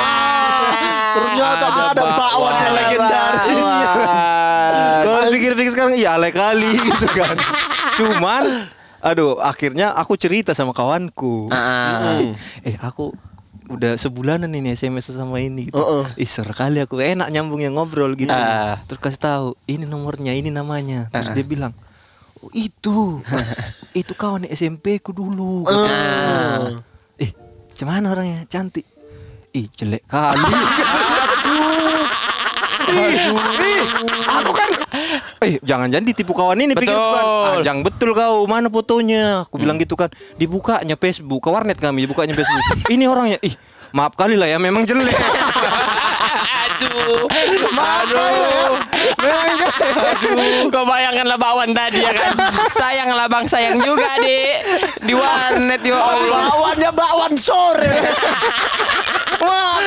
[1.12, 3.68] Ternyata Ada ada, bakwan yang legendaris.
[5.03, 7.37] Kalau pikir-pikir sekarang iya alay kali gitu kan.
[7.95, 8.45] Cuman
[8.99, 11.51] aduh akhirnya aku cerita sama kawanku.
[11.51, 12.23] Ah.
[12.62, 13.12] Eh aku
[13.68, 15.81] udah sebulanan ini SMS sama ini gitu.
[15.81, 16.05] Heeh.
[16.18, 18.29] Ih, seru kali aku enak nyambungnya ngobrol gitu.
[18.29, 18.77] Ah.
[18.85, 21.09] Terus kasih tahu, ini nomornya, ini namanya.
[21.09, 21.73] Terus dia bilang,
[22.42, 23.22] "Oh, itu.
[24.00, 26.74] itu kawan SMP ku dulu." Ah.
[27.16, 27.31] Eh,
[27.72, 28.85] cuman orangnya cantik.
[29.52, 30.42] Ih, jelek kali.
[32.92, 33.85] Ih, ih,
[34.26, 34.68] aku kan
[35.42, 37.14] Eh, jangan-jangan ditipu kawan ini pikir Betul.
[37.18, 37.24] kan.
[37.26, 39.42] Ah, jangan betul kau, mana fotonya?
[39.42, 40.07] Aku bilang gitu kan.
[40.38, 42.62] Dibukanya Facebook, ke warnet kami dibukanya Facebook.
[42.94, 43.55] ini orangnya, ih,
[43.90, 45.11] maaf kali lah ya, memang jelek.
[46.62, 47.26] Aduh.
[47.74, 48.66] maaf kali lah ya.
[49.33, 52.33] Aduh, kau bayangkanlah bakwan tadi ya kan.
[52.68, 54.57] Sayang lah bang, sayang juga dek.
[55.03, 56.40] Di warnet ya Allah.
[56.53, 57.92] Bawannya bakwan sore.
[59.42, 59.83] Wah,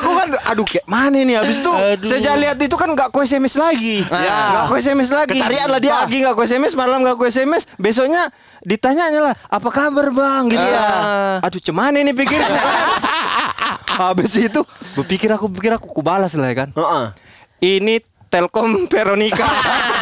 [0.00, 1.72] aku kan aduh kayak mana nih habis itu
[2.08, 4.00] sejak lihat itu kan nggak ku SMS lagi.
[4.08, 4.38] Ya.
[4.48, 5.36] Nggak ku SMS lagi.
[5.36, 5.92] Kecarian lah dia.
[6.00, 8.32] Pagi nggak ku SMS, malam nggak ku SMS, besoknya
[8.64, 10.88] ditanyanya lah, "Apa kabar, Bang?" gitu ya.
[11.44, 12.40] Aduh, cemana ini pikir.
[13.94, 14.60] habis itu
[14.98, 16.68] berpikir aku pikir aku ku balas lah ya kan.
[16.74, 17.06] Heeh.
[17.64, 18.00] Ini
[18.34, 19.46] Telkom Veronica.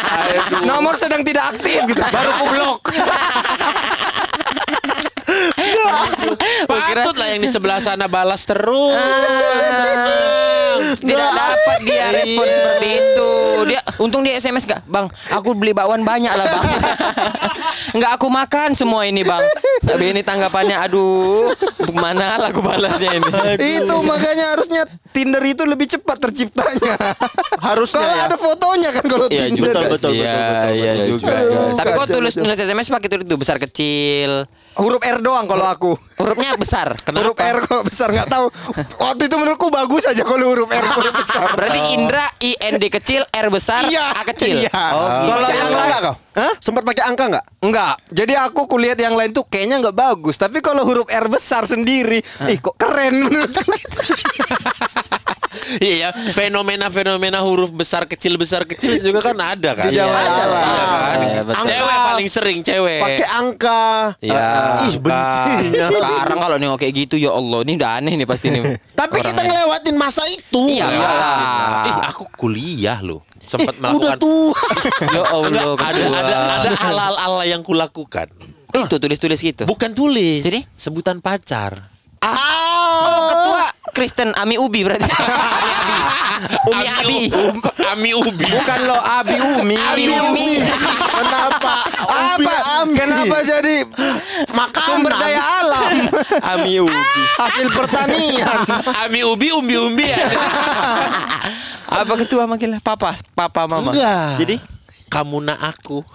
[0.68, 2.00] Nomor sedang tidak aktif gitu.
[2.00, 2.80] Baru ku blok.
[6.70, 8.96] Patut lah yang di sebelah sana balas terus.
[10.94, 12.54] Tidak dapat dia respon Iya.
[12.54, 13.30] seperti itu.
[13.64, 15.06] Dia untung dia SMS gak, bang.
[15.30, 16.64] Aku beli bakwan banyak lah bang.
[17.96, 19.40] Nggak aku makan semua ini bang.
[19.82, 21.50] Tapi ini tanggapannya, aduh,
[21.92, 23.30] mana lah aku balasnya ini.
[23.80, 26.96] Itu makanya harusnya Tinder itu lebih cepat terciptanya.
[27.58, 28.24] Harusnya Kalau ya.
[28.24, 29.58] ada fotonya kan kalau Iya Tinder.
[29.58, 30.18] juga Betul, betul, sih.
[30.18, 31.08] betul, Iya, betul, iya betul.
[31.10, 31.32] juga.
[31.34, 34.30] Aduh, Tapi kok tulis nulis SMS pakai tulis itu besar kecil.
[34.72, 35.96] Huruf R doang kalau aku.
[36.16, 36.92] Hurufnya besar.
[37.12, 38.46] Huruf R kalau besar nggak tahu.
[38.98, 41.50] Waktu itu menurutku bagus aja kalau huruf R huruf besar.
[41.52, 44.62] Berarti Indra I N D kecil, R besar, Iya, A kecil.
[44.62, 44.70] iya.
[44.90, 45.32] Oh, gitu.
[45.32, 46.14] Kalau yang lain- kau?
[46.32, 46.52] Hah?
[46.58, 47.44] Sempat pakai angka nggak?
[47.60, 47.94] Enggak.
[48.08, 50.40] Jadi aku kulihat yang lain tuh kayaknya nggak bagus.
[50.40, 53.62] Tapi kalau huruf R besar sendiri, ih kok keren menurutku.
[55.72, 59.88] Iya, ya, fenomena-fenomena huruf besar kecil besar kecil juga kan ada kan.
[59.88, 60.44] Di Jawa Iya, ada.
[60.44, 61.16] iya kan?
[61.20, 61.40] Iya.
[61.68, 63.00] Cewek paling sering cewek.
[63.04, 63.84] Pakai angka.
[64.20, 64.48] Iya.
[64.88, 65.86] Ih, bencinya.
[65.92, 68.62] Sekarang kalau nengok kayak gitu ya Allah, ini udah aneh nih pasti nih.
[69.00, 70.60] Tapi kita ngelewatin masa itu.
[70.72, 72.08] Iya, Ih, iyalah.
[72.08, 73.20] aku kuliah loh.
[73.42, 74.54] Sempat Eh, udah melakukan tua.
[75.12, 78.30] Ya Allah, Enggak, ada ada ada ala-ala yang kulakukan.
[78.72, 79.62] Itu tulis-tulis gitu.
[79.68, 80.40] Bukan tulis.
[80.40, 80.64] Jadi?
[80.78, 81.92] sebutan pacar.
[82.22, 83.41] Oh, ketua
[83.90, 85.02] Kristen Ami Ubi berarti.
[85.10, 86.70] Ami Abi.
[86.70, 87.18] Umi Abi.
[87.82, 88.46] Ami Ubi.
[88.46, 89.74] Bukan lo Abi Umi.
[89.74, 90.62] Abi Umi.
[91.10, 91.74] Kenapa?
[92.06, 92.86] Apa?
[92.94, 93.82] Kenapa jadi
[94.54, 94.86] Makanan.
[94.86, 95.90] sumber daya alam?
[96.54, 96.94] Ami Ubi.
[97.42, 98.62] Hasil pertanian.
[99.02, 100.30] Ami Ubi umbi-umbi ya.
[102.06, 102.78] Apa ketua manggilnya?
[102.80, 103.90] Papa, papa mama.
[103.92, 104.40] Enggak.
[104.40, 104.56] Jadi
[105.10, 106.06] kamu na aku.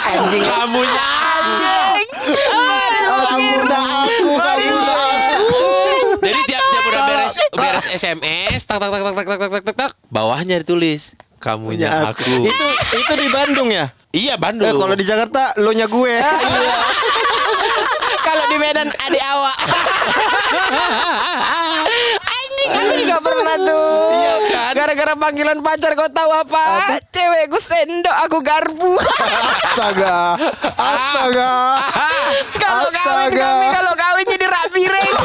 [0.00, 0.42] Anjing.
[0.42, 1.04] Kamunya
[1.36, 2.06] anjing.
[3.06, 4.74] Kamu aku kamu
[6.26, 7.02] Jadi tiap tiap udah
[7.52, 12.10] beres beres SMS, tak tak tak tak tak tak tak tak tak, bawahnya ditulis kamunya
[12.10, 12.42] aku.
[12.42, 13.92] Itu itu di Bandung ya?
[14.10, 14.72] Iya Eh, Bandung.
[14.72, 16.14] kalau di Jakarta lo nya gue.
[18.18, 19.54] Kalau di Medan adik awak.
[22.26, 24.10] Anjing aku juga pernah tuh.
[24.10, 24.72] Iya kan?
[24.74, 26.98] Gara-gara panggilan pacar kau tahu apa?
[27.08, 28.98] Cewekku sendok, aku garpu.
[29.46, 30.34] Astaga.
[30.74, 31.52] Astaga.
[32.58, 35.14] kalau kawin kami kalau kawin jadi rak piring.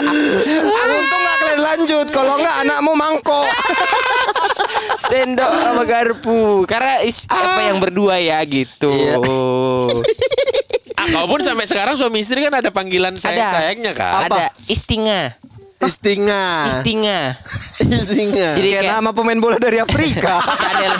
[0.00, 2.06] Untung gak kalian lanjut.
[2.08, 3.48] Kalau enggak anakmu mangkok.
[5.12, 6.64] sendok sama garpu.
[6.64, 8.90] Karena is, apa yang berdua ya gitu.
[8.92, 9.16] Iya.
[10.96, 14.30] Ah, kalaupun sampai sekarang suami istri kan ada panggilan sayang sayangnya kan.
[14.30, 15.34] Ada istinga.
[15.82, 16.44] Istinga.
[16.68, 17.20] Istinga.
[17.80, 18.48] Istinga.
[18.54, 20.38] Jadi Kayak kayak nama pemain bola dari Afrika.
[20.56, 20.94] cadel.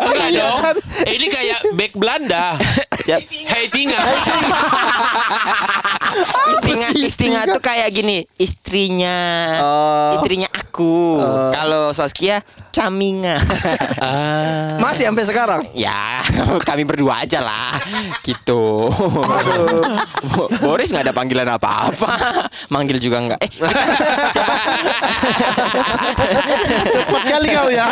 [0.00, 0.58] Enggak dong.
[0.60, 0.76] kan?
[1.06, 2.44] Ini kayak back Belanda.
[2.96, 3.20] Siap.
[3.24, 4.00] Hey Tinga.
[6.54, 9.18] Istinga, istinga tuh kayak gini, istrinya,
[9.58, 10.10] Oh.
[10.14, 11.18] istrinya aku.
[11.50, 13.38] Kalau Saskia, Caminga.
[13.96, 14.76] Ah.
[14.76, 15.62] Masih sampai sekarang.
[15.72, 16.20] ya,
[16.60, 17.80] kami berdua aja lah,
[18.20, 18.90] gitu.
[20.28, 22.12] Bo- Boris nggak ada panggilan apa-apa,
[22.68, 23.38] manggil juga nggak.
[23.40, 23.50] Eh,
[26.90, 27.86] Cepet kali kau ya.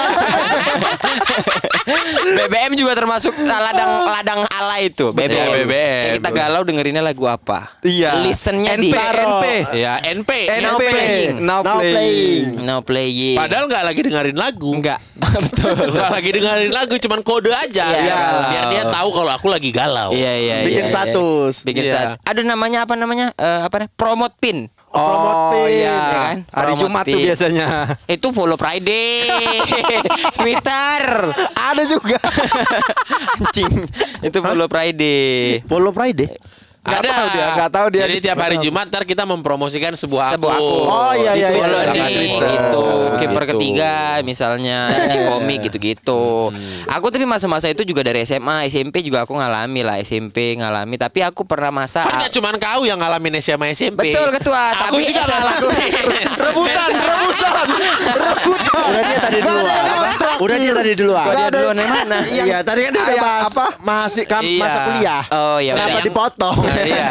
[2.38, 5.10] BBM juga termasuk ladang ladang ala itu.
[5.10, 5.32] BBM.
[5.32, 6.10] Iya, BBM.
[6.18, 7.74] Kita galau dengerinnya lagu apa?
[7.82, 8.22] Iya.
[8.22, 9.44] Listennya di NP, NP.
[9.76, 10.30] Ya NP.
[10.60, 10.82] Now NP.
[10.84, 11.30] playing.
[11.38, 11.92] Now Now playing.
[11.92, 12.44] playing.
[12.62, 13.36] No playing.
[13.38, 14.70] Padahal nggak lagi dengerin lagu.
[14.72, 14.98] enggak.
[15.44, 15.92] Betul.
[15.92, 17.84] Nggak lagi dengerin lagu, cuman kode aja.
[17.88, 18.02] Iya.
[18.02, 20.10] Biar- Biar dia tahu kalau aku lagi galau.
[20.12, 20.54] Iya iya.
[20.62, 20.90] Bikin iya.
[20.90, 21.54] status.
[21.62, 21.92] Bikin Iya.
[21.92, 22.16] status.
[22.22, 23.26] Ada namanya apa namanya?
[23.34, 23.92] Eh, apa namanya?
[23.96, 24.58] Promote pin.
[24.92, 25.88] Oh iya.
[25.88, 26.36] ya kan?
[26.52, 27.96] Hari Jumat tuh biasanya.
[28.04, 29.24] Itu follow Friday.
[30.40, 31.02] Twitter.
[31.56, 32.20] Ada juga.
[33.40, 33.88] Anjing.
[34.20, 35.64] Itu follow Friday.
[35.64, 36.28] Follow Friday.
[36.82, 37.10] Nggak ada.
[37.14, 38.02] tahu dia, nggak tahu dia.
[38.02, 40.82] Jadi tiap hari Jumat ntar kita mempromosikan sebuah, Sebuah akun.
[40.84, 42.50] Oh, iya, iya, Gitu, iya, kalau iya, di iya, iya.
[42.58, 43.50] itu Oh, kiper gitu.
[43.54, 43.92] ketiga
[44.22, 46.50] misalnya di komik gitu-gitu.
[46.90, 50.98] Aku tapi masa-masa itu juga dari SMA, SMP juga aku ngalami lah SMP ngalami.
[50.98, 54.10] Tapi aku pernah masa Kan gak cuman kau yang ngalamin SMA SMP.
[54.10, 54.74] Betul, Ketua.
[54.82, 55.22] Aku Tapi juga
[56.42, 57.54] rebutan, rebutan,
[58.10, 58.82] rebutan.
[58.82, 59.82] Udah dia tadi duluan.
[60.42, 61.26] Udah dia tadi duluan.
[61.28, 62.16] Dia duluan dari mana?
[62.24, 63.66] Iya, tadi kan dia udah bahas apa?
[63.78, 64.58] masih kam- Iya.
[64.58, 65.22] masa kuliah.
[65.28, 66.56] Oh, iya, Kenapa yang- dipotong?
[66.58, 67.10] Nah, iya.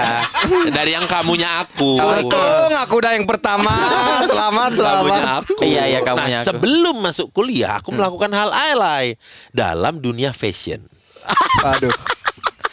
[0.70, 1.92] Dari yang kamunya aku.
[1.96, 3.72] Untung aku udah yang pertama.
[4.30, 5.22] Selamat, Kamunya selamat.
[5.40, 5.54] aku.
[5.62, 6.50] Iya, iya, kamunya nah, aku.
[6.52, 9.16] sebelum masuk kuliah, aku melakukan hal alay
[9.50, 10.84] dalam dunia fashion.
[11.72, 11.94] Aduh,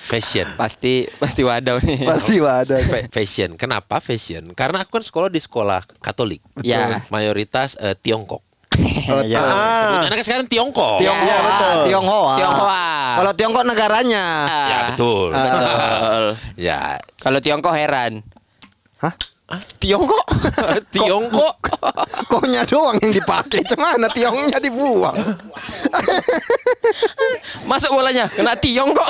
[0.00, 0.48] Fashion.
[0.56, 2.08] Pasti pasti wadaw nih.
[2.08, 2.80] pasti ada.
[2.80, 3.52] Fa- fashion.
[3.54, 4.56] Kenapa fashion?
[4.56, 6.40] Karena aku kan sekolah di sekolah Katolik.
[6.58, 7.04] Ya.
[7.08, 8.40] Mayoritas eh, Tiongkok.
[9.24, 9.38] Iya.
[9.40, 9.80] Ah.
[9.82, 10.98] Sebutannya kan sekarang Tiongkok.
[11.02, 11.76] Tionghoa, Iya, betul.
[11.90, 12.34] Tionghoa.
[12.38, 12.86] Tionghoa.
[13.18, 14.24] Kalau Tiongkok negaranya.
[14.46, 15.28] Ya betul.
[15.34, 16.22] Betul.
[16.54, 16.80] ya.
[17.18, 18.22] Kalau Tiongkok heran.
[19.02, 19.14] Hah?
[19.80, 20.24] Tiongkok?
[20.94, 21.56] Tiongkok.
[22.28, 25.16] Koknya doang yang dipakai, cuman tiongnya dibuang.
[27.64, 29.08] Masuk bolanya kena Tiongkok.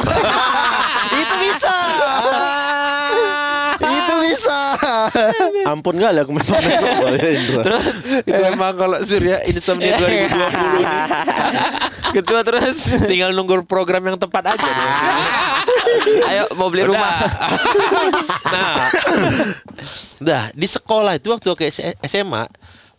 [1.19, 1.75] Itu bisa.
[4.39, 4.79] Bisa.
[5.67, 6.63] Ampun kali aku memang
[7.19, 7.63] Indra.
[7.67, 7.87] Terus
[8.23, 10.31] Emang kalau Surya Insomnia 2020
[10.79, 10.87] nih,
[12.15, 12.87] ketua terus.
[13.11, 14.89] tinggal nunggu program yang tepat aja deh.
[16.31, 17.19] Ayo mau beli rumah.
[18.47, 18.87] nah,
[20.19, 21.67] dah di sekolah itu waktu ke
[22.07, 22.47] SMA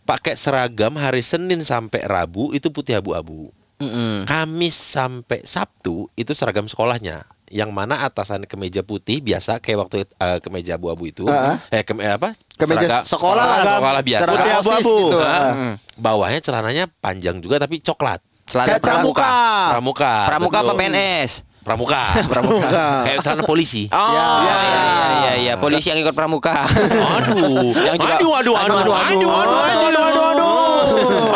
[0.04, 3.48] pakai seragam hari Senin sampai Rabu itu putih abu-abu.
[3.80, 4.28] Mm-mm.
[4.28, 7.24] Kamis sampai Sabtu itu seragam sekolahnya.
[7.50, 11.26] Yang mana atasan kemeja putih biasa kayak waktu eh, kemeja abu-abu itu.
[11.26, 11.58] Ah.
[11.66, 12.30] Eh keme, apa?
[12.54, 13.58] Kemeja Seragam- sekolah lah.
[13.76, 14.22] sekolah biasa.
[14.24, 14.94] Putih abu-abu.
[15.10, 15.18] gitu.
[15.18, 15.74] Ah.
[15.94, 18.22] Bawahnya celananya panjang juga tapi coklat.
[18.46, 19.30] Kayak pramuka.
[19.68, 20.12] Pramuka.
[20.26, 20.72] Pramuka apa.
[20.74, 21.32] PNS?
[21.60, 22.02] Pramuka.
[22.32, 22.70] Pramuka.
[23.06, 23.90] Kayak celana polisi.
[23.90, 24.26] Oh, Ya.
[24.40, 24.82] iya, iya,
[25.12, 25.52] iya, iya.
[25.56, 26.64] Polisi yang ikut pramuka.
[26.64, 27.74] Aduh.
[27.76, 30.48] Yang juga- aduh, aduh, aduh, aduh, aduh, aduh, aduh, aduh, aduh, aduh, aduh.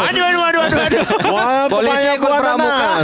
[0.01, 1.05] Aduh, aduh, aduh, aduh, aduh.
[1.69, 2.07] Polisi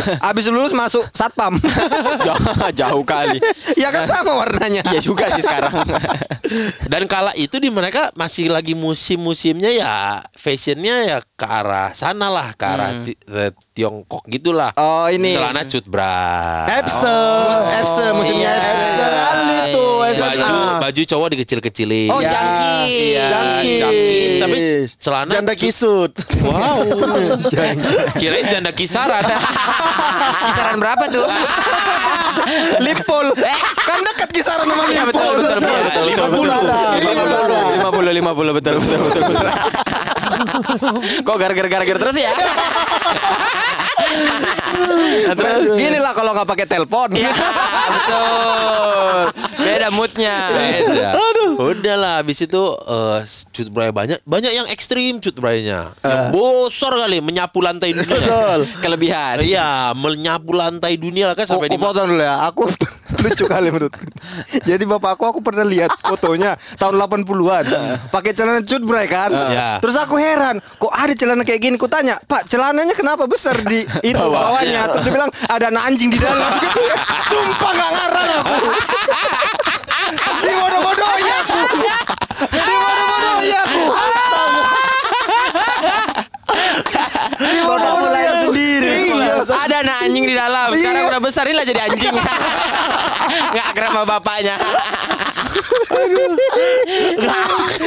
[0.03, 0.21] nanas.
[0.21, 1.61] habis lulus masuk satpam.
[2.27, 2.41] jauh,
[2.73, 3.39] jauh kali.
[3.75, 4.81] ya kan sama warnanya.
[4.89, 5.73] Iya juga sih sekarang.
[6.93, 9.95] Dan kala itu di mereka masih lagi musim-musimnya ya
[10.33, 14.75] fashionnya ya ke arah sana lah, ke arah ti- eh, Tiongkok gitulah.
[14.75, 15.31] Oh, ini.
[15.33, 16.67] Celana cut bra.
[16.75, 18.67] Epsel, Epsel musimnya Iya.
[18.67, 20.27] Epsel kali tuh SMA.
[20.27, 22.11] Baju baju cowok dikecil-kecilin.
[22.11, 22.31] Oh, Ya.
[22.31, 22.91] jangkis.
[22.91, 23.81] Iya, Jangkis.
[23.81, 24.39] jangkis.
[24.41, 24.59] Tapi
[24.99, 26.13] celana janda cut- kisut.
[26.43, 26.79] Wow.
[28.21, 29.23] Kirain janda kisaran.
[30.47, 31.27] Kisaran berapa tuh?
[32.87, 33.27] Lipul.
[33.85, 35.13] kan dekat kisaran sama Iya Lipul.
[35.13, 36.05] betul betul betul betul.
[36.07, 36.57] Lima betul, puluh.
[36.57, 37.65] betul.
[37.71, 39.23] Lima puluh lima puluh betul betul betul.
[39.29, 40.19] betul.
[41.27, 42.33] Kok gara-gara gara-gara terus ya?
[45.79, 47.09] Gini lah kalau nggak pakai telepon.
[47.15, 47.33] Iya
[47.91, 49.25] betul.
[49.61, 50.37] Beda moodnya.
[50.51, 51.09] Beda.
[51.61, 53.19] Udah lah, habis itu eh
[53.53, 55.93] cut bray banyak, banyak yang ekstrim cut braynya.
[56.01, 58.09] Yang bosor kali menyapu lantai dunia.
[58.09, 58.61] Betul.
[58.81, 59.45] Kelebihan.
[59.45, 62.37] Iya, menyapu lantai dunia lah kan sampai Aku di potong dulu ya.
[62.51, 62.63] Aku
[63.21, 64.05] lucu kali menurutku.
[64.65, 67.65] Jadi bapakku aku pernah lihat fotonya tahun 80-an.
[68.09, 69.31] Pakai celana cut bray kan.
[69.53, 69.69] Ya.
[69.79, 71.77] Terus aku heran, kok ada celana kayak gini?
[71.77, 76.11] Ku tanya, "Pak, celananya kenapa besar di itu bawahnya?" Terus dia bilang, "Ada anak anjing
[76.11, 76.81] di dalam." gitu.
[77.29, 78.55] Sumpah gak ngarang aku.
[80.41, 81.59] Dibodoh-bodohi aku.
[82.51, 83.83] Dibodoh-bodohi aku.
[87.41, 88.95] Dibodoh-bodohi aku sendiri.
[89.11, 89.35] Iya.
[89.45, 90.69] Ada anak anjing di dalam.
[90.75, 92.15] Sekarang udah besar ini lah jadi anjing.
[93.51, 94.55] Nggak akrab sama bapaknya.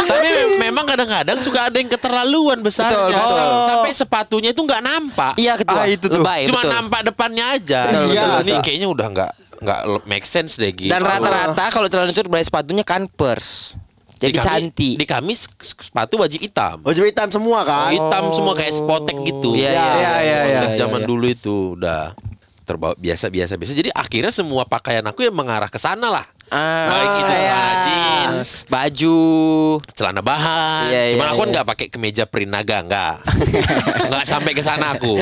[0.04, 3.10] Tapi mem- memang kadang-kadang suka ada yang keterlaluan besarnya.
[3.10, 3.38] Betul, betul.
[3.38, 5.34] Sam- Sampai sepatunya itu nggak nampak.
[5.36, 5.80] Iya ketua.
[5.80, 6.20] Ah, itu tuh.
[6.20, 6.72] Lebay, Cuma betul.
[6.72, 7.82] nampak depannya aja.
[7.86, 8.24] Betul, Iya.
[8.34, 9.32] betul, Ini kayaknya udah nggak
[9.64, 10.92] nggak make sense deh gitu.
[10.92, 13.80] Dan rata-rata kalau celana cut berai sepatunya kan pers.
[14.14, 14.96] Jadi Di kami- cantik.
[14.96, 16.80] Di kami sepatu wajib hitam.
[16.80, 17.92] Baju hitam semua kan?
[17.92, 19.52] Hitam semua kayak spotek gitu.
[19.52, 21.08] Iya, iya, iya, iya, Udah iya, Zaman iya.
[21.08, 22.16] dulu itu udah
[22.64, 23.74] terbawa biasa biasa biasa.
[23.76, 26.26] Jadi akhirnya semua pakaian aku yang mengarah ke sana lah.
[26.54, 27.40] Ah, Baik itu iya.
[27.40, 29.22] celana jeans, baju.
[29.96, 30.86] celana bahan.
[30.92, 31.54] Iya, Cuman iya, aku kan iya.
[31.58, 33.16] nggak pakai kemeja prinaga, nggak.
[34.12, 35.18] nggak sampai ke sana aku.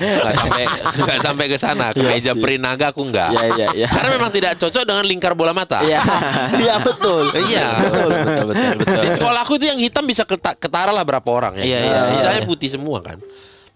[0.00, 0.62] Nggak sampai
[1.06, 1.86] nggak sampai ke sana.
[1.94, 3.30] Kemeja prinaga aku nggak.
[3.30, 3.88] Iya, iya, iya.
[3.94, 5.84] Karena memang tidak cocok dengan lingkar bola mata.
[5.86, 6.02] Iya.
[6.60, 7.30] Iya betul.
[7.36, 9.02] Iya, betul, betul, betul, betul.
[9.06, 11.64] Di sekolah aku itu yang hitam bisa keta- ketara lah berapa orang ya.
[11.64, 12.12] Iya, iya, iya.
[12.16, 13.22] Sisanya putih semua kan.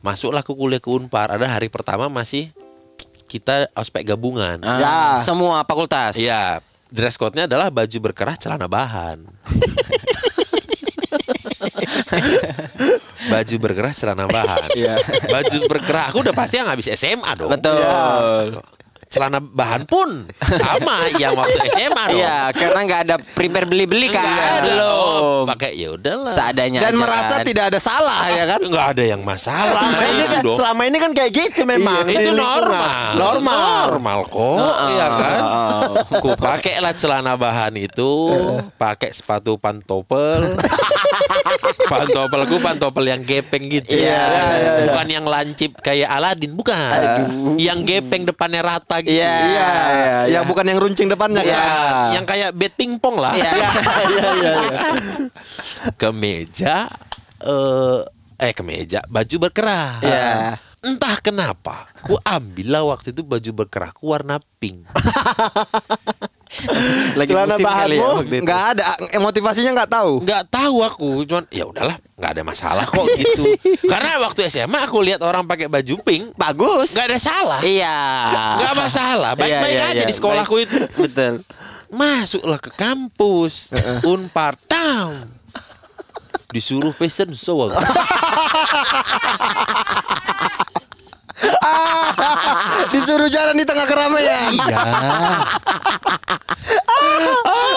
[0.05, 1.31] Masuklah aku kuliah ke Unpar.
[1.33, 2.51] Ada hari pertama masih
[3.35, 4.62] kita ospek gabungan.
[4.62, 4.99] Ah, Ya.
[5.18, 6.14] Semua fakultas.
[6.14, 9.27] Iya, dress code-nya adalah baju berkerah celana bahan.
[13.33, 14.70] baju berkerah celana bahan.
[14.79, 14.94] Iya.
[15.27, 17.51] Baju berkerah aku udah pasti yang habis SMA dong.
[17.51, 18.62] Betul.
[19.14, 22.18] Celana bahan pun sama yang waktu SMA dong.
[22.18, 24.27] Iya, karena nggak ada prepare beli-beli kan.
[24.27, 24.66] Ada.
[24.66, 25.22] Belum.
[25.22, 26.35] Oh, pakai ya udahlah.
[26.35, 27.46] Seadanya Dan aja merasa kan.
[27.46, 28.61] tidak ada salah ya kan?
[28.66, 29.87] Nggak ada yang masalah.
[29.87, 30.57] Selama ini Itu kan, dong.
[30.59, 32.05] selama ini kan kayak gitu memang.
[32.11, 32.88] Iya, itu normal.
[33.14, 33.85] Normal.
[33.94, 35.40] Normal kok, iya kan?
[36.18, 38.11] Ku pakailah celana bahan itu,
[38.74, 40.59] pakai sepatu pantopel.
[41.87, 43.93] pantopelku pantopel yang gepeng gitu.
[43.93, 44.23] Iya,
[44.59, 46.90] iya, Bukan yang lancip kayak Aladin, bukan.
[47.61, 49.14] Yang gepeng depannya rata gitu.
[49.14, 49.35] Iya.
[49.45, 49.71] Iya,
[50.29, 52.19] ya bukan yang runcing depannya Ya, kan?
[52.19, 53.35] yang kayak bet pingpong lah.
[53.37, 53.51] Iya.
[53.55, 54.79] Iya, iya, iya.
[55.97, 56.88] Kemeja
[57.45, 58.01] eh
[58.40, 60.01] eh kemeja, baju berkerah.
[60.01, 60.59] Iya.
[60.85, 64.85] Entah kenapa, ku ambillah waktu itu baju berkerahku warna pink.
[67.19, 68.45] Lagi Celana musim kali ya bahanmu waktu itu.
[68.45, 70.12] Nggak ada, eh, motivasinya nggak tahu.
[70.23, 73.45] nggak tahu aku cuman ya udahlah nggak ada masalah kok gitu
[73.93, 76.95] karena waktu SMA aku lihat orang pakai baju pink Bagus.
[76.95, 77.99] nggak ada salah Iya.
[78.57, 80.09] nggak masalah baik-baik Iya, iya, aja iya.
[80.09, 80.67] di sekolahku Baik.
[80.67, 81.35] itu Betul.
[81.90, 83.71] masuklah ke kampus
[84.03, 85.27] unpar tam
[86.49, 87.67] disuruh fashion show.
[92.92, 94.50] Disuruh jalan di tengah keramaian.
[94.54, 94.80] iya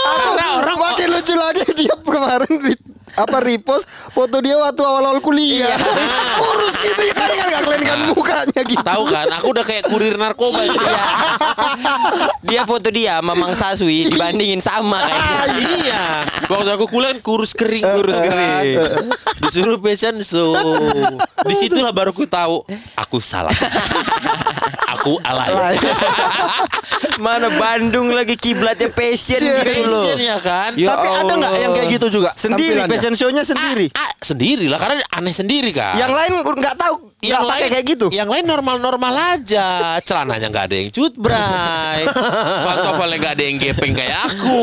[0.08, 2.82] karena orang Makin lucu lagi dia kemarin di-
[3.18, 5.74] apa repost foto dia waktu awal-awal kuliah.
[6.40, 8.84] Kurus gitu ya tadi kan nggak kelihatan mukanya gitu.
[8.84, 11.02] tahu kan aku udah kayak kurir narkoba Iya.
[12.42, 15.10] dia foto dia Mamang Saswi dibandingin sama Ah,
[15.44, 15.66] kayaknya.
[15.82, 16.04] iya.
[16.46, 18.78] Waktu aku kuliah kan kurus kering, kurus kering.
[19.40, 20.54] Disuruh fashion show.
[21.42, 22.62] Di situlah baru ku tahu
[22.94, 23.54] aku salah.
[25.08, 25.76] Aku alay.
[27.24, 30.04] Mana Bandung lagi kiblatnya passion Iya, gitu loh.
[30.06, 30.72] Fashion ya kan?
[30.76, 31.64] Ya Tapi ada nggak Allah.
[31.64, 32.30] yang kayak gitu juga?
[32.36, 33.88] Sendiri fashion show-nya sendiri.
[33.96, 35.96] Ah, sendiri lah karena aneh sendiri kan.
[35.98, 38.08] Yang lain nggak tahu, nggak pakai kayak gitu.
[38.12, 39.98] Yang lain normal-normal aja.
[40.04, 42.02] Celananya nggak ada yang cutbray.
[42.68, 44.62] Pantoffelnya nggak ada yang gepeng kayak aku.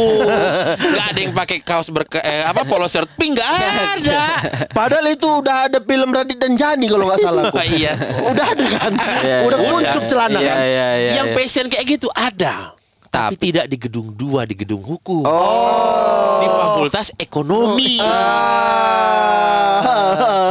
[0.79, 3.51] Nggak ada yang pakai kaos berke eh, apa polo shirt pink nggak
[3.99, 4.23] ada.
[4.71, 7.43] Padahal itu udah ada film Radit dan Jani kalau nggak salah.
[7.51, 7.57] aku.
[7.59, 7.93] Oh, iya.
[8.25, 8.93] Udah ada kan?
[9.25, 9.69] Iya, udah iya.
[9.71, 10.59] kuncup celana Iya, kan?
[10.65, 11.37] iya, iya, yang iya.
[11.37, 12.75] passion kayak gitu ada.
[13.15, 15.23] Tapi, Tapi- tidak di gedung dua, di gedung hukum.
[15.23, 16.43] Oh.
[16.43, 18.03] Di fakultas ekonomi.
[18.03, 19.15] Ah.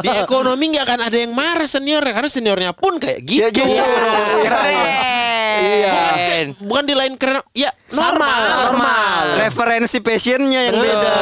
[0.04, 3.44] Di ekonomi nggak akan ada yang marah seniornya karena seniornya pun kayak gitu.
[3.44, 3.68] Ya, gitu.
[3.68, 3.84] Iya,
[5.64, 5.90] Iya.
[5.90, 7.40] Bukan, kayak- bukan di lain keren.
[7.54, 8.42] Ya Sama, normal.
[8.68, 9.24] normal.
[9.40, 10.90] Referensi passionnya yang Betul.
[10.90, 11.14] beda.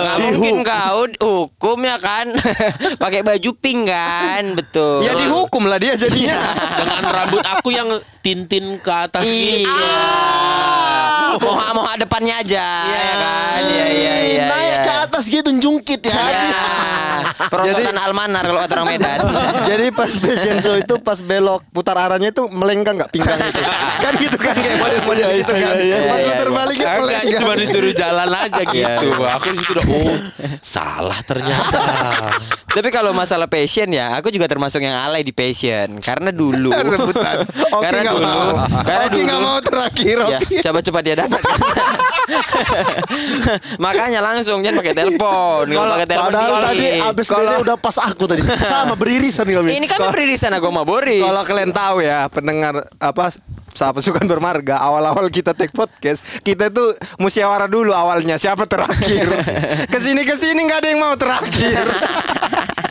[0.00, 0.64] Nggak Di mungkin hukum.
[0.64, 2.26] kau hukum ya kan
[3.02, 6.38] pakai baju pink kan betul Ya dihukum lah dia jadinya.
[6.74, 7.88] Dengan rambut aku yang
[8.20, 9.64] tintin ke atas gitu.
[9.64, 14.80] iya moha moha depannya aja ya kan iya iya iya Naik iya.
[14.82, 16.16] ke atas gitu jungkit ya.
[16.16, 16.64] Ya.
[17.46, 19.18] perosotan almanar kalau kata orang Medan
[19.70, 23.62] Jadi pas fashion show itu pas belok putar arahnya itu melengkang nggak pinggang itu.
[24.00, 25.74] kan gitu kan kayak model-model itu kan.
[25.76, 26.54] Pas iya, putar iya.
[26.56, 27.40] baliknya Kagak, melengkang.
[27.44, 29.06] cuma disuruh jalan aja gitu.
[29.20, 30.16] Aku di situ udah oh
[30.60, 31.80] salah ternyata.
[32.76, 37.44] tapi kalau masalah passion ya aku juga termasuk yang alay di passion karena dulu Rebutan.
[37.74, 38.50] Oke karena dulu mau.
[38.84, 40.16] karena Oke dulu nggak mau terakhir.
[40.30, 41.58] ya siapa cepat dia dapat kan?
[43.84, 48.24] makanya langsung jangan pakai telepon kalau pakai telepon Padahal tadi abis beda udah pas aku
[48.30, 48.42] tadi.
[48.44, 49.76] Sama beririsan kami.
[49.76, 53.34] ini kan beririsan aku sama Boris Kalau kalian tahu ya pendengar apa
[53.74, 59.30] sahabat sukan bermarga awal-awal kita take podcast kita tuh musyawarah dulu awalnya siapa terakhir
[59.94, 61.86] ke sini ke sini nggak ada yang mau terakhir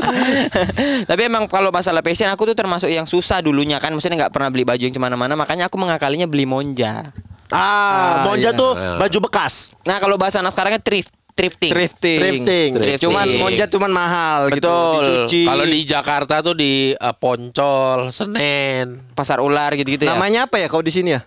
[1.09, 4.49] Tapi emang kalau masalah passion aku tuh termasuk yang susah dulunya kan Maksudnya nggak pernah
[4.49, 7.13] beli baju yang ke mana-mana Makanya aku mengakalinya beli monja
[7.49, 8.59] Ah, Monja iya.
[8.59, 9.73] tuh baju bekas.
[9.85, 12.19] Nah kalau bahasa anak sekarangnya thrift Thrifting Thrifting.
[12.19, 12.69] Thrifting.
[12.75, 13.03] Thrifting.
[13.07, 14.67] Cuman monja cuman mahal gitu.
[14.67, 15.03] Betul.
[15.07, 15.41] Dicuci.
[15.47, 19.15] Kalau di Jakarta tuh di eh, Poncol, Senen.
[19.15, 21.23] Pasar ular gitu-gitu ya namanya apa ya kalau di sini ya?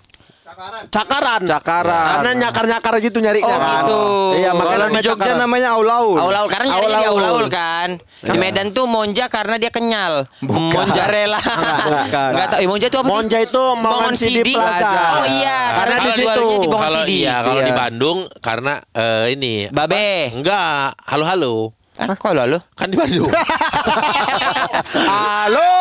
[0.88, 1.40] Cakaran.
[1.42, 2.06] Cakaran.
[2.14, 4.00] Karena nyakar-nyakar gitu nyari Oh gitu
[4.38, 5.38] Iya, makanya di Jogja cakaran.
[5.40, 6.16] namanya aul-aul.
[6.16, 7.18] Aul-aul karena nyari di Aul-aul.
[7.18, 7.88] aul-aul kan.
[8.22, 10.30] Di Medan tuh monja karena dia kenyal.
[10.40, 11.40] Monjarela.
[11.42, 12.30] Bukan.
[12.32, 12.60] Enggak tahu.
[12.60, 13.12] Eh, monja itu apa sih?
[13.12, 14.90] Monja itu Mongan City Plaza.
[15.18, 16.46] Oh iya, karena Karena di situ situ.
[16.62, 17.16] di Sidi.
[17.18, 17.66] iya, kalau Iya.
[17.66, 20.30] di Bandung karena eh, ini Babe.
[20.32, 21.74] enggak, halo-halo.
[22.00, 22.58] Ah, kok lo lo?
[22.72, 23.28] Kan di Bandung.
[25.12, 25.72] Halo,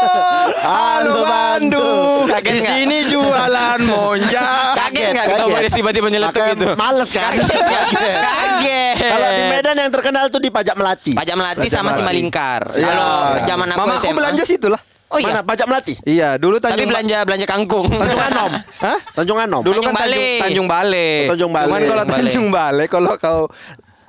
[0.60, 2.28] halo Bandung.
[2.28, 2.76] Kaget di nggak?
[2.76, 4.48] sini jualan monja.
[4.84, 6.68] Kaget enggak ketemu Boris tiba-tiba nyeletuk gitu?
[6.76, 7.32] Males kan?
[7.32, 7.86] Kaget nggak?
[8.28, 8.96] Kaget.
[9.00, 11.14] Kalau di Medan yang terkenal tuh di Pajak Melati.
[11.16, 12.00] Pajak Melati Pajak sama Melati.
[12.04, 12.62] Simalingkar.
[12.76, 12.86] Iya.
[12.92, 13.12] Kalau
[13.48, 14.82] zaman aku Mama aku belanja situ lah.
[15.12, 15.32] Oh iya.
[15.32, 15.94] Mana Pajak Melati?
[16.04, 17.88] Iya, dulu Tapi Tanjung belanja belanja kangkung.
[17.88, 18.52] Tanjung Anom.
[18.84, 19.00] Hah?
[19.16, 19.62] Tanjung Anom.
[19.64, 20.40] Dulu Tanjung kan Tanjung, Balai.
[20.44, 21.08] Tanjung Balai.
[21.08, 21.68] Oh, Tanjung Balai.
[21.72, 22.04] Cuman kalau.
[22.04, 23.40] Tanjung Balai kalau kau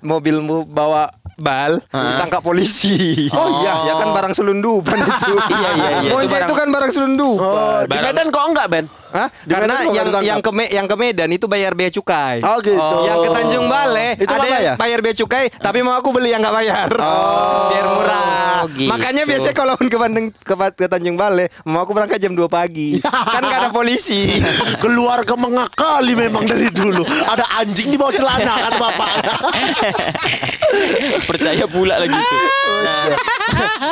[0.02, 1.06] mobilmu bawa
[1.42, 3.26] bal, ditangkap polisi.
[3.28, 5.34] Oh iya, ya kan barang selundupan itu.
[5.52, 7.42] Iya, iya, iya, itu Monja itu, barang- kan barang selundupan.
[7.44, 8.84] Oh, di Medan kok enggak, Ben?
[9.12, 9.28] Hah?
[9.44, 10.50] Di Karena Medan yang yang ke?
[10.50, 12.40] Me- yang ke Medan itu bayar bea cukai.
[12.40, 12.96] Oh gitu.
[13.04, 14.74] Yang ke Tanjung Balai Itu ada yang bayar?
[14.80, 16.88] bayar bea cukai, tapi mau aku beli yang nggak bayar.
[17.70, 18.64] Biar murah.
[18.68, 18.88] gitu.
[18.88, 22.96] Makanya biasanya kalau ke Bandung ke, ke Tanjung Balai, mau aku berangkat jam 2 pagi.
[23.34, 24.32] kan nggak ada polisi.
[24.82, 27.04] Keluarga mengakali memang dari dulu.
[27.04, 29.10] Ada anjing di bawah celana kata bapak.
[31.26, 32.36] Percaya pula lagi itu.
[32.82, 33.04] Nah,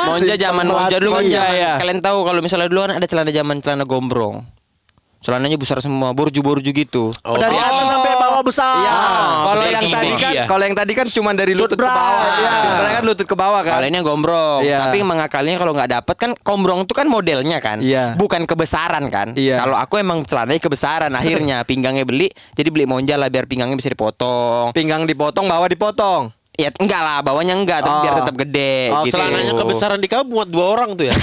[0.09, 1.73] Monja zaman Monja dulu kan Iya, iya.
[1.77, 4.41] Kalian tahu kalau misalnya dulu kan ada celana zaman celana gombrong.
[5.21, 7.13] Celananya besar semua, borju-borju gitu.
[7.21, 7.61] Oh, dari oh.
[7.61, 8.73] atas sampai bawah besar.
[8.81, 8.95] Iya.
[9.45, 10.43] kalau yang tadi kan, iya.
[10.49, 12.25] kalau yang tadi kan cuma dari lutut ke bawah.
[12.41, 12.51] iya.
[12.65, 13.73] Cutbray kan lutut ke bawah kan.
[13.77, 14.89] Kalau ini gombrong, Iya.
[14.89, 18.17] tapi mengakalinya kalau nggak dapet kan gombrong itu kan modelnya kan, Iya.
[18.17, 19.37] bukan kebesaran kan.
[19.37, 19.61] Iya.
[19.61, 23.93] Kalau aku emang celananya kebesaran, akhirnya pinggangnya beli, jadi beli monja lah biar pinggangnya bisa
[23.93, 24.73] dipotong.
[24.73, 26.33] Pinggang dipotong, bawah dipotong.
[26.61, 28.01] Ya enggak lah, bawahnya enggak, tapi Oh.
[28.05, 28.93] biar tetap gede.
[28.93, 29.17] Oh, gitu.
[29.17, 31.15] Celananya kebesaran di kamu muat dua orang tuh ya.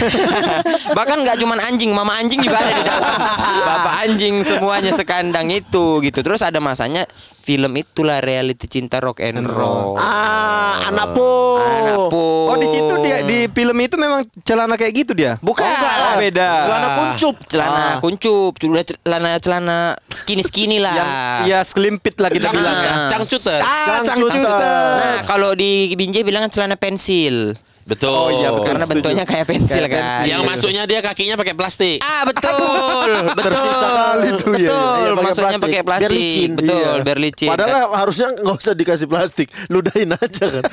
[0.98, 3.06] Bahkan nggak cuman anjing, mama anjing juga ada di dalam.
[3.70, 6.18] Bapak anjing semuanya sekandang itu gitu.
[6.26, 7.06] Terus ada masanya
[7.48, 9.96] film itulah reality cinta rock and roll.
[9.96, 11.56] Ah, anak po.
[11.56, 12.44] Anak pun.
[12.44, 15.40] Oh, di situ dia di film itu memang celana kayak gitu dia.
[15.40, 15.64] Bukan.
[15.64, 16.50] Oh, enggak lah, beda.
[16.60, 17.36] Celana kuncup.
[17.48, 17.94] celana Ah.
[17.98, 19.78] kuncup, celana celana celana
[20.12, 20.92] skinny skinny lah.
[20.92, 21.08] Yang
[21.48, 22.92] ya selimpit lah kita Cang- bilang ya.
[23.08, 23.60] Cangcuter.
[23.64, 24.44] Ah, Cangcuter.
[24.44, 24.84] cangcuter.
[25.00, 27.56] Nah, kalau di Binjai bilang celana pensil.
[27.88, 28.12] Betul.
[28.12, 28.66] Oh, iya, betul.
[28.68, 28.92] Karena setuju.
[29.00, 29.98] bentuknya kayak pensil Kayak kan.
[29.98, 30.26] pensil.
[30.28, 31.98] Yang masuknya dia kakinya pakai plastik.
[31.98, 33.44] Ah betul, betul.
[33.48, 34.58] Tersisa kali tuh, ya.
[34.60, 35.64] Betul, Iya, pakai masuknya plastik.
[35.64, 36.04] pakai plastik.
[36.04, 36.50] Biar licin.
[36.52, 36.90] Betul, Iya.
[37.00, 37.48] biar licin.
[37.48, 40.62] Padahal harusnya nggak usah dikasih plastik, ludahin aja kan.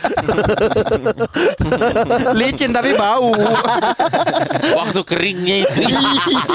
[2.35, 3.31] Licin tapi bau.
[4.77, 5.79] Waktu keringnya itu.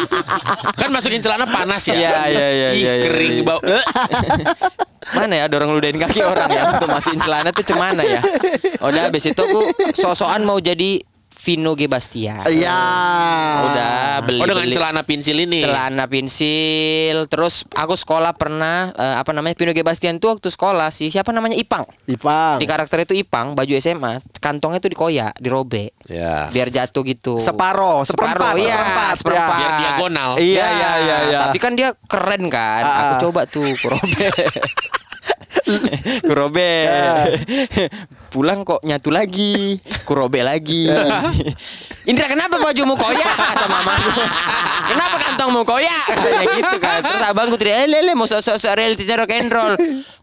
[0.81, 1.95] kan masukin celana panas ya.
[1.95, 3.43] Iya, iya, iya, Ih, iya, iya, kering iya.
[3.43, 3.61] bau.
[3.63, 3.85] Eh.
[5.11, 8.21] Mana ya ada orang ludahin kaki orang ya untuk masukin celana tuh cemana ya.
[8.79, 10.99] Udah habis itu aku sosokan mau jadi
[11.33, 12.45] Vino G Bastian.
[12.45, 12.83] Iya.
[13.63, 14.77] Udah beli Oh dengan beli.
[14.77, 15.65] celana pensil ini.
[15.65, 20.91] celana pensil terus aku sekolah pernah eh, apa namanya Pino G Bastian tuh waktu sekolah
[20.91, 22.61] sih siapa namanya Ipang Ipang.
[22.61, 26.45] di karakter itu Ipang baju SMA kantongnya tuh dikoyak dirobek Ya.
[26.47, 30.31] biar jatuh gitu Separo, seperempat, iya seperempat, seperempat Biar diagonal.
[30.37, 31.39] Iya, iya, iya, iya.
[31.43, 33.21] tapi kan dia keren kan Ah, aku ah.
[33.23, 34.35] coba tuh kurobek
[36.29, 36.85] kurobek
[38.31, 40.87] pulang kok nyatu lagi kurobek lagi.
[42.11, 43.35] Indra kenapa bajumu koyak?
[43.37, 44.23] Kata mamaku.
[44.89, 46.05] Kenapa kantongmu koyak?
[46.09, 47.01] Katanya gitu kan.
[47.05, 49.75] Terus abangku teriak eh lele mau sok sok reality rock and roll.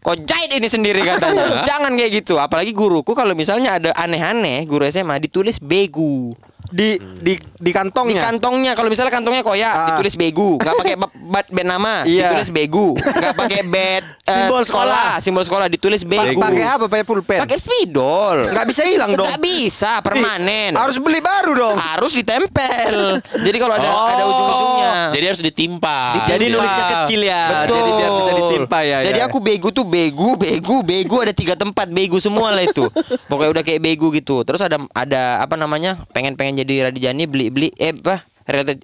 [0.02, 1.62] Kok jahit ini sendiri katanya.
[1.62, 2.40] Jangan kayak gitu.
[2.40, 6.34] Apalagi guruku kalau misalnya ada aneh-aneh guru SMA ditulis begu
[6.68, 8.22] Di di di di kantongnya.
[8.22, 9.86] kantongnya kalau misalnya kantongnya koyak Ah.
[9.90, 12.28] ditulis begu nggak pakai ba- ba- bed nama Iya.
[12.30, 15.08] ditulis begu nggak pakai bed eh, Simbol sekolah.
[15.18, 16.84] simbol sekolah ditulis begu Pakai apa?
[16.86, 17.40] Pakai pulpen.
[17.40, 19.24] pakai spidol Nggak bisa hilang dong.
[19.24, 21.76] nggak bisa permanen Harus beli baru dong.
[21.76, 24.08] harus ditempel jadi kalau ada Oh.
[24.08, 25.98] ada ujung-ujungnya Jadi harus ditimpa.
[26.12, 26.28] Ditimpa.
[26.28, 27.42] Jadi nulisnya kecil ya.
[27.56, 27.76] Betul.
[27.76, 28.98] Jadi biar bisa ditimpa ya.
[29.00, 29.24] Jadi ya.
[29.24, 32.84] aku begu tuh begu, begu, begu ada tiga tempat begu semua lah itu.
[33.26, 34.42] Pokoknya udah kayak begu gitu.
[34.42, 35.96] Terus ada ada apa namanya?
[36.10, 38.26] Pengen-pengen jadi Radijani beli-beli eh apa?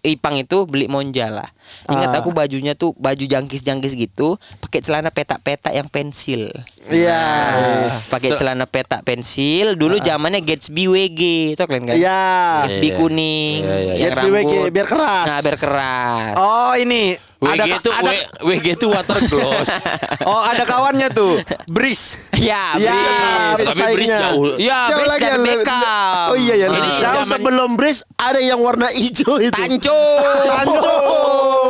[0.04, 1.48] Ipang itu beli monja lah.
[1.84, 2.18] Ingat Ah.
[2.18, 6.48] aku bajunya tuh baju jangkis-jangkis gitu, pakai celana petak-petak yang pensil.
[6.86, 7.22] Iya.
[8.08, 9.74] Pakai celana petak pensil.
[9.74, 11.20] Dulu zamannya Gatsby WG,
[11.52, 11.94] itu kalian kan?
[11.94, 12.24] Iya.
[12.64, 12.96] Gatsby Iya.
[12.96, 14.70] kuning, Iya, iya, yang Gatsby WG, rambut.
[14.70, 15.26] biar keras.
[15.26, 16.34] Nah, biar keras.
[16.34, 17.02] Oh, ini
[17.36, 19.68] WG ada itu ada W- WG itu water gloss.
[20.24, 21.36] Oh, ada kawannya tuh.
[21.66, 22.16] Bris.
[22.34, 22.96] Ya, Ya,
[23.52, 23.66] Bris.
[23.66, 24.18] Tapi Bris pesaingnya.
[24.24, 24.44] jauh.
[24.56, 26.26] Ya, Jauh Bris lagi lebih- Beckham.
[26.26, 26.66] Oh iya ya.
[26.66, 29.52] Ini Jauh zaman- sebelum Bris ada yang warna hijau itu.
[29.52, 30.00] Tanco.
[30.50, 30.96] Tanco.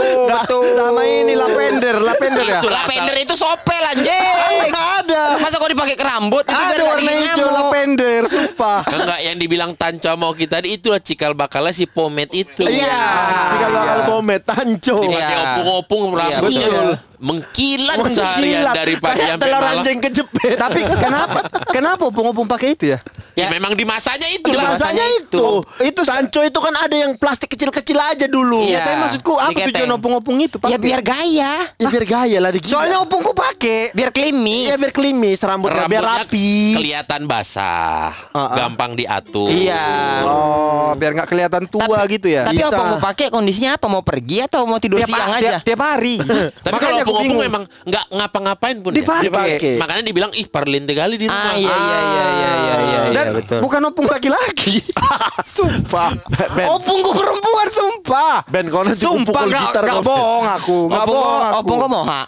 [0.00, 0.66] Betul.
[0.72, 2.58] Sama ini lavender, lavender ya.
[2.58, 4.72] Itu Lavender itu sopel anjing.
[4.98, 5.36] ada.
[5.38, 8.80] Masa kau dipakai ke rambut itu Ada warna hijau lavender, sumpah.
[8.96, 12.62] Enggak yang dibilang tanco mau kita tadi itulah cikal bakalnya si pomade itu.
[12.62, 13.02] Iya.
[13.50, 14.96] Jika bakal pomade tanco.
[15.02, 15.38] Dipakai Iya.
[15.50, 16.90] opung-opung Iya, rambutnya betul.
[17.16, 18.16] Mengkilan Mengkilat.
[18.16, 19.74] seharian dari pagi Kayak sampai telur malam.
[19.76, 20.56] anjing kejepit.
[20.56, 21.38] Tapi kenapa?
[21.68, 22.98] Kenapa opung-opung pakai itu ya?
[23.34, 25.58] Ya, memang di masanya itu Di masanya itu.
[25.80, 28.62] Itu tanco itu kan ada yang plastik kecil-kecil aja dulu.
[28.62, 28.78] Iya.
[28.80, 29.74] Tapi maksudku apa Diketeng.
[29.74, 30.54] tujuan opung-opung itu?
[30.62, 30.78] Ya pakai?
[30.78, 31.52] biar gaya.
[31.74, 32.70] Ya biar gaya lah dikit.
[32.70, 33.90] Soalnya opungku pakai.
[33.90, 34.70] Biar klimis.
[34.70, 36.78] ya biar klimis rambutnya, biar Rambutnya rapi.
[36.78, 38.14] kelihatan basah,
[38.54, 39.50] gampang diatur.
[39.50, 39.82] Iya.
[40.24, 42.46] Oh, biar nggak kelihatan tua gitu ya.
[42.46, 42.70] Tapi Bisa.
[42.70, 43.86] apa mau pakai kondisinya apa?
[43.88, 45.54] Mau pergi atau mau tidur tiap, siang tiap, aja?
[45.60, 46.16] tiap hari.
[46.64, 49.20] Tapi Makanya opung-opung memang nggak ngapa-ngapain pun Dipakai.
[49.20, 49.28] ya.
[49.28, 49.74] Dipakai.
[49.76, 51.44] Makanya dibilang ih parlin kali di rumah.
[51.46, 53.58] Ah iya iya iya iya iya iya, Dan iya betul.
[53.60, 54.80] bukan opung laki-laki.
[55.56, 56.10] sumpah.
[56.50, 56.66] Ben.
[56.66, 58.36] Opungku perempuan, sumpah.
[58.46, 60.06] Ben kau nanti Sumpah nggak gitar nggak kau.
[60.06, 61.58] bohong aku, nggak Opung bohong aku.
[61.58, 62.20] opung kok moha.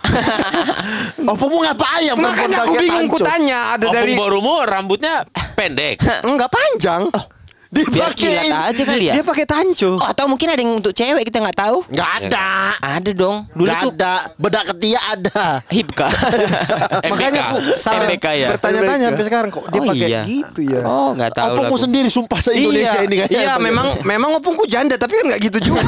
[1.32, 2.16] Opungmu ngapa ayam?
[2.16, 5.24] Makanya aku bingung ku tanya ada Opung dari barumu rambutnya
[5.54, 5.98] Pendek.
[6.28, 7.08] Enggak panjang.
[7.66, 9.14] Biar kilat aja kali ya.
[9.14, 9.96] Dia pakai tanco.
[9.96, 11.82] Oh, atau mungkin ada yang untuk cewek kita nggak tahu.
[11.86, 12.48] Nggak ada.
[12.78, 13.36] Ada dong.
[13.50, 14.14] Dulu Nggak ada.
[14.34, 15.42] Bedak ketiak ada.
[15.66, 16.08] Hipka.
[17.12, 18.48] Makanya aku sama MBK ya?
[18.52, 20.22] bertanya-tanya sampai sekarang kok dia Oh, pakai iya.
[20.24, 20.80] gitu ya.
[20.82, 21.42] Oh, nggak tahu.
[21.42, 21.84] lah Opungku aku.
[21.84, 23.40] sendiri sumpah se-Indonesia iya, ini kayaknya.
[23.40, 25.82] Iya, memang memang opungku janda tapi kan nggak gitu juga.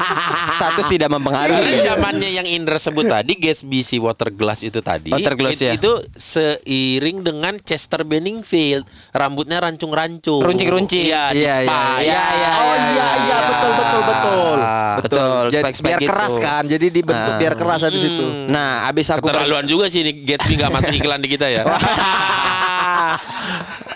[0.54, 1.82] Status tidak mempengaruhi.
[1.82, 5.72] zamannya yang Indra sebut tadi Gatsby si water glass itu tadi Water glass, it- ya.
[5.74, 11.13] itu seiring dengan Chester Benningfield rambutnya rancung-rancung Runcing-runcing.
[11.14, 12.22] Iya, di Iya, spa, iya, ya.
[12.34, 14.56] iya, Oh iya iya betul betul betul.
[14.58, 16.10] Ah, Betul, Jadi spek-spek biar gitu.
[16.10, 16.62] keras kan.
[16.64, 17.38] Jadi dibentuk Ah.
[17.38, 18.24] biar keras habis itu.
[18.46, 21.62] Nah, abis aku Keterlaluan juga sih ini Gatsby nggak masuk iklan di kita ya.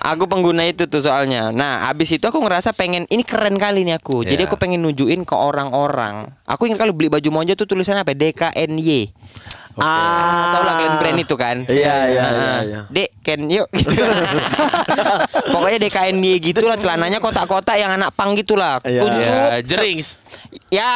[0.04, 1.50] aku pengguna itu tuh soalnya.
[1.50, 4.22] Nah, abis itu aku ngerasa pengen ini keren kali nih aku.
[4.22, 4.48] Jadi Ya.
[4.48, 6.28] aku pengen nunjukin ke orang-orang.
[6.44, 8.12] Aku ingin kali beli baju monja tuh tulisannya apa?
[8.12, 9.12] DKNY.
[9.78, 10.52] Ah.
[10.52, 11.56] Tahu lah kalian brand itu kan?
[11.64, 12.80] Iya, iya, Nah, iya, iya.
[12.88, 14.02] Dek, Ken yuk gitu.
[15.48, 18.82] Pokoknya DKNY gitu lah celananya kotak-kotak yang anak pang gitu lah.
[18.82, 19.00] Iya.
[19.00, 19.32] Kuncup.
[19.48, 20.18] Ya, jerings.
[20.68, 20.90] Ya.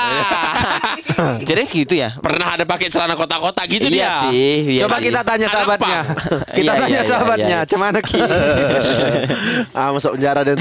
[1.48, 2.12] Jadi segitu ya.
[2.16, 4.12] Pernah ada pakai celana kotak-kotak gitu iya dia.
[4.26, 4.52] sih.
[4.76, 5.04] iya Coba sih.
[5.08, 6.00] kita tanya sahabatnya.
[6.56, 7.68] Kita Iya, tanya iya, iya, sahabatnya, iya.
[7.68, 8.20] cuman Ki.
[9.72, 10.54] ah masuk penjara dia.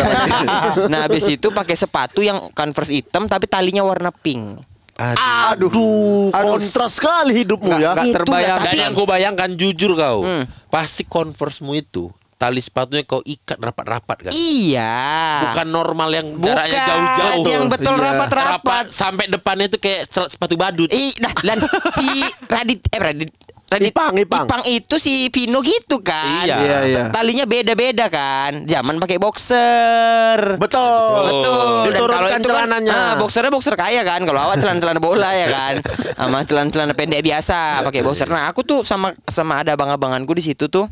[0.87, 4.61] Nah, habis itu pakai sepatu yang Converse hitam tapi talinya warna pink.
[4.95, 7.93] Aduh, kontras sekali hidupmu ya.
[7.93, 8.59] Nggak Itu terbayang.
[8.61, 10.45] Dan yang gue bayangkan jujur kau, Hmm.
[10.67, 14.31] pasti converse-mu itu tali sepatunya kau ikat rapat-rapat kan?
[14.33, 14.97] Iya.
[15.45, 17.45] Bukan normal yang jaraknya jauh-jauh.
[17.45, 18.03] yang betul Iya.
[18.03, 18.57] rapat-rapat.
[18.57, 20.89] rapat sampai depannya itu kayak sepatu badut.
[20.89, 21.61] Ih, nah, lan
[21.91, 22.05] si
[22.45, 23.29] Radit eh Radit
[23.71, 24.45] Radit Ipang, Ipang.
[24.67, 26.43] itu si Vino gitu kan.
[26.43, 26.57] Iya.
[26.59, 27.03] Iya, iya.
[27.07, 28.67] Talinya beda-beda kan.
[28.67, 30.59] Zaman pakai boxer.
[30.59, 31.23] Betul.
[31.23, 31.87] Betul.
[31.87, 32.91] Dan Diturunkan kalau itu kan, celananya.
[32.91, 34.27] ah, boxernya boxer kaya kan.
[34.27, 35.73] Kalau awak celana-celana bola ya kan.
[36.19, 38.27] Sama celana-celana pendek biasa pakai boxer.
[38.27, 40.91] Nah, aku tuh sama sama ada abang-abanganku di situ tuh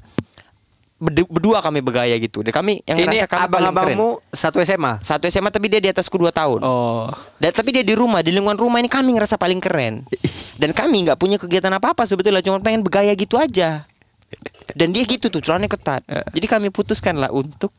[0.99, 2.43] berdua kami bergaya gitu.
[2.43, 4.99] Dan kami yang Ini abang-abangmu satu SMA.
[4.99, 6.59] Satu SMA tapi dia di atasku 2 tahun.
[6.59, 7.07] Oh.
[7.39, 10.03] Dan tapi dia di rumah, di lingkungan rumah ini kami ngerasa paling keren.
[10.61, 13.87] Dan kami nggak punya kegiatan apa-apa sebetulnya, cuma pengen bergaya gitu aja.
[14.75, 16.03] Dan dia gitu tuh, celananya ketat.
[16.35, 17.71] Jadi kami putuskan lah untuk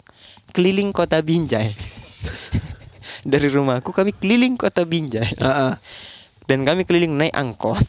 [0.57, 1.71] keliling kota Binjai.
[3.31, 5.29] Dari rumahku kami keliling kota Binjai.
[5.37, 5.73] Heeh.
[6.49, 7.79] Dan kami keliling naik angkot.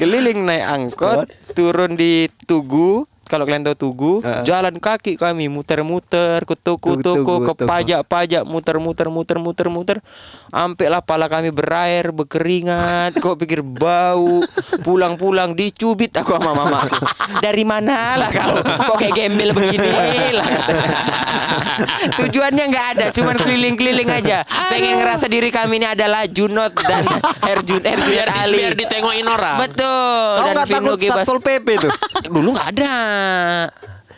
[0.00, 3.06] keliling naik angkot, turun di Tugu.
[3.30, 4.42] Kalau kalian tahu Tugu, Heeh.
[4.42, 9.96] jalan kaki kami muter-muter ke toko-toko, ke pajak-pajak, muter-muter, muter-muter, muter.
[10.50, 13.22] Sampai lah pala kami berair, berkeringat.
[13.22, 14.42] Kok pikir bau.
[14.82, 16.82] Pulang-pulang dicubit aku sama mama.
[17.38, 18.66] Dari mana lah kau?
[18.66, 20.46] Kok kayak gembel begini lah.
[22.16, 24.42] Tujuannya nggak ada, cuman keliling-keliling aja.
[24.68, 27.04] Pengen ngerasa diri kami ini adalah Junot dan
[27.44, 28.60] Erjun Erjun biar, Ali.
[28.60, 29.56] biar ditengokin orang.
[29.60, 30.30] Betul.
[30.36, 31.92] Kau nggak Vino takut satpol pp tuh?
[32.34, 32.94] Dulu nggak ada.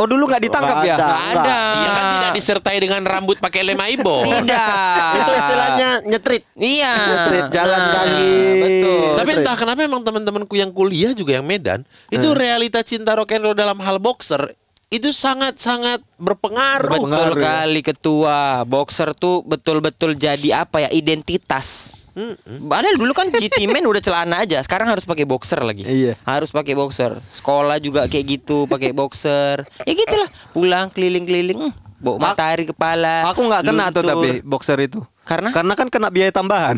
[0.01, 0.95] Oh dulu nggak ditangkap Nggak ya?
[0.97, 1.05] ada.
[1.05, 1.59] Nggak ada.
[1.77, 4.25] Iya kan tidak disertai dengan rambut pakai lem aibon.
[4.41, 5.13] Tidak.
[5.15, 6.43] Itu istilahnya nyetrit.
[6.57, 6.95] Iya.
[6.97, 8.33] Nyetrit, jalan Nah, kaki.
[8.57, 9.05] Betul.
[9.13, 9.41] Tapi Betul.
[9.45, 13.55] entah kenapa emang teman-temanku yang kuliah juga yang Medan itu realita cinta rock and roll
[13.55, 14.57] dalam hal boxer
[14.93, 17.09] itu sangat-sangat berpengaruh.
[17.09, 17.65] Betul ya.
[17.65, 18.69] kali ketua.
[18.69, 21.97] Boxer tuh betul-betul jadi apa ya identitas.
[22.45, 25.89] Padahal dulu kan GT Man udah celana aja, sekarang harus pakai boxer lagi.
[25.89, 26.21] Iya.
[26.29, 27.17] Harus pakai boxer.
[27.33, 29.65] Sekolah juga kayak gitu, pakai boxer.
[29.89, 30.29] Ya gitulah.
[30.53, 31.73] Pulang keliling-keliling, hmm,
[32.05, 33.33] bawa matahari kepala.
[33.33, 35.01] Aku nggak kena tuh tapi boxer itu.
[35.23, 35.55] Karena?
[35.55, 36.77] Karena kan kena biaya tambahan.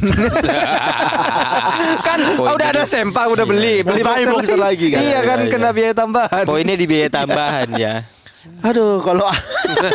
[2.07, 5.01] kan Poinnya udah ada sempak udah beli, beli Buy boxer lagi kan?
[5.01, 5.77] Iya kan Iya, kena iya.
[5.77, 6.45] biaya tambahan.
[6.45, 7.95] Poinnya di biaya tambahan ya.
[8.69, 9.25] Aduh, kalau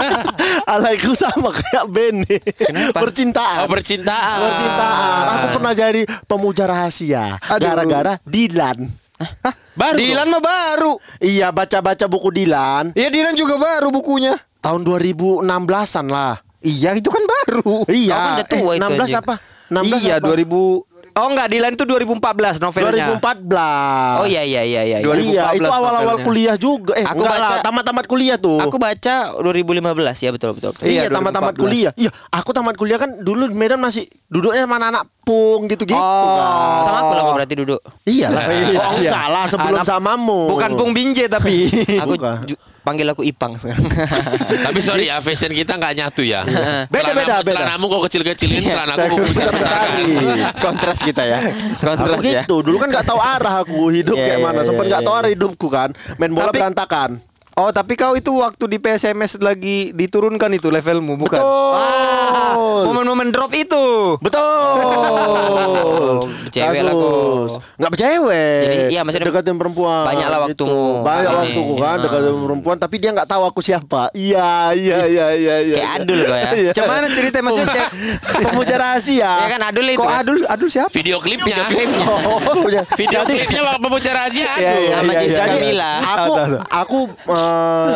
[0.73, 2.41] alaiku sama kayak Benny.
[2.41, 2.97] Kenapa?
[3.05, 3.65] Percintaan.
[3.65, 4.37] Oh, percintaan.
[4.41, 5.23] Percintaan.
[5.29, 7.37] Aku pernah jadi pemuja rahasia.
[7.37, 8.89] Gara-gara Dilan.
[9.19, 9.53] Hah?
[9.77, 10.93] Baru Dilan mah baru.
[11.21, 12.97] Iya, baca-baca buku Dilan.
[12.97, 14.33] Iya Dilan juga baru bukunya.
[14.59, 16.41] Tahun 2016-an lah.
[16.61, 17.87] Iya itu kan baru.
[17.87, 18.11] Iya.
[18.11, 19.15] Kau kan udah tua eh, itu, 16 anjing.
[19.17, 19.35] apa?
[19.69, 20.27] 16 iya apa?
[20.27, 23.11] 2000 Oh enggak Dilan itu 2014 novelnya.
[23.11, 23.59] 2014.
[24.15, 24.97] Oh iya iya iya iya.
[24.97, 25.03] iya.
[25.03, 26.93] 2014 Iya, itu awal-awal kuliah juga.
[26.93, 28.55] Eh, Aku enggak baca- tamat-tamat kuliah tuh.
[28.57, 29.83] Aku baca 2015
[30.17, 30.71] ya betul betul.
[30.71, 30.85] betul.
[30.85, 31.63] Iya, Iya, tamat-tamat 2014.
[31.65, 31.91] kuliah.
[31.97, 36.37] Iya, aku tamat kuliah kan dulu di Medan masih duduknya sama anak-anak pung gitu-gitu Oh.
[36.37, 36.55] kan.
[36.85, 37.81] Sama aku lah berarti duduk.
[38.05, 38.43] Iya lah.
[38.47, 38.79] Iya.
[38.79, 40.39] Oh, enggak lah sebelum Anak- samamu.
[40.47, 41.67] Bukan Pung Binje tapi.
[42.05, 42.15] Aku
[42.79, 43.85] panggil aku Ipang sekarang.
[44.65, 46.41] Tapi sorry ya, fashion kita nggak nyatu ya.
[46.87, 47.51] Beda, beda, Celanamu- beda.
[47.53, 50.07] Celanamu kok kecil-kecilin, celanaku Saya kok besar besar-besarin.
[50.57, 51.39] Kontras kita ya.
[51.39, 52.41] Aku Kontras ya.
[52.41, 54.57] gitu, dulu kan nggak tahu arah aku hidup Iya, kayak iya, mana.
[54.57, 55.07] iya, Sempet nggak iya.
[55.07, 55.89] tahu arah hidupku kan.
[56.15, 57.11] Main bola Tapi- berantakan.
[57.59, 61.35] Oh tapi kau itu waktu di PSMS lagi diturunkan itu levelmu bukan?
[61.35, 61.73] Betul.
[61.75, 64.15] Ah, Momen-momen mendrop itu.
[64.19, 66.23] Betul.
[66.49, 67.51] Cewek lah, Kasus.
[67.53, 67.61] kok.
[67.75, 68.59] Nggak bercewek.
[68.63, 70.01] Jadi, iya, maksudnya deketin perempuan.
[70.07, 71.03] banyak lah waktumu.
[71.03, 71.37] Banyak Ini.
[71.43, 72.01] waktuku kan Ah.
[72.01, 74.01] deketin perempuan tapi dia nggak tahu aku siapa.
[74.11, 75.75] Iya, iya, iya, iya, iya.
[75.75, 76.49] Kayak Adul kok ya.
[76.59, 76.71] Iya.
[76.73, 78.43] Cuman cerita maksudnya cewek.
[78.45, 79.31] pemuja rahasia.
[79.37, 79.97] Ya kan Adul itu.
[79.97, 80.17] Kok kan?
[80.17, 80.89] Adul Adul siapa?
[80.89, 81.55] Video klipnya.
[82.09, 82.81] Oh, pemuja.
[82.95, 84.79] Video Jadi- klipnya waktu pemuja rahasia Iya, aduh.
[84.79, 85.55] iya, Sama iya, Jessica iya.
[85.59, 85.91] Mila.
[85.99, 86.31] Aku
[86.71, 86.97] aku
[87.49, 87.93] eh,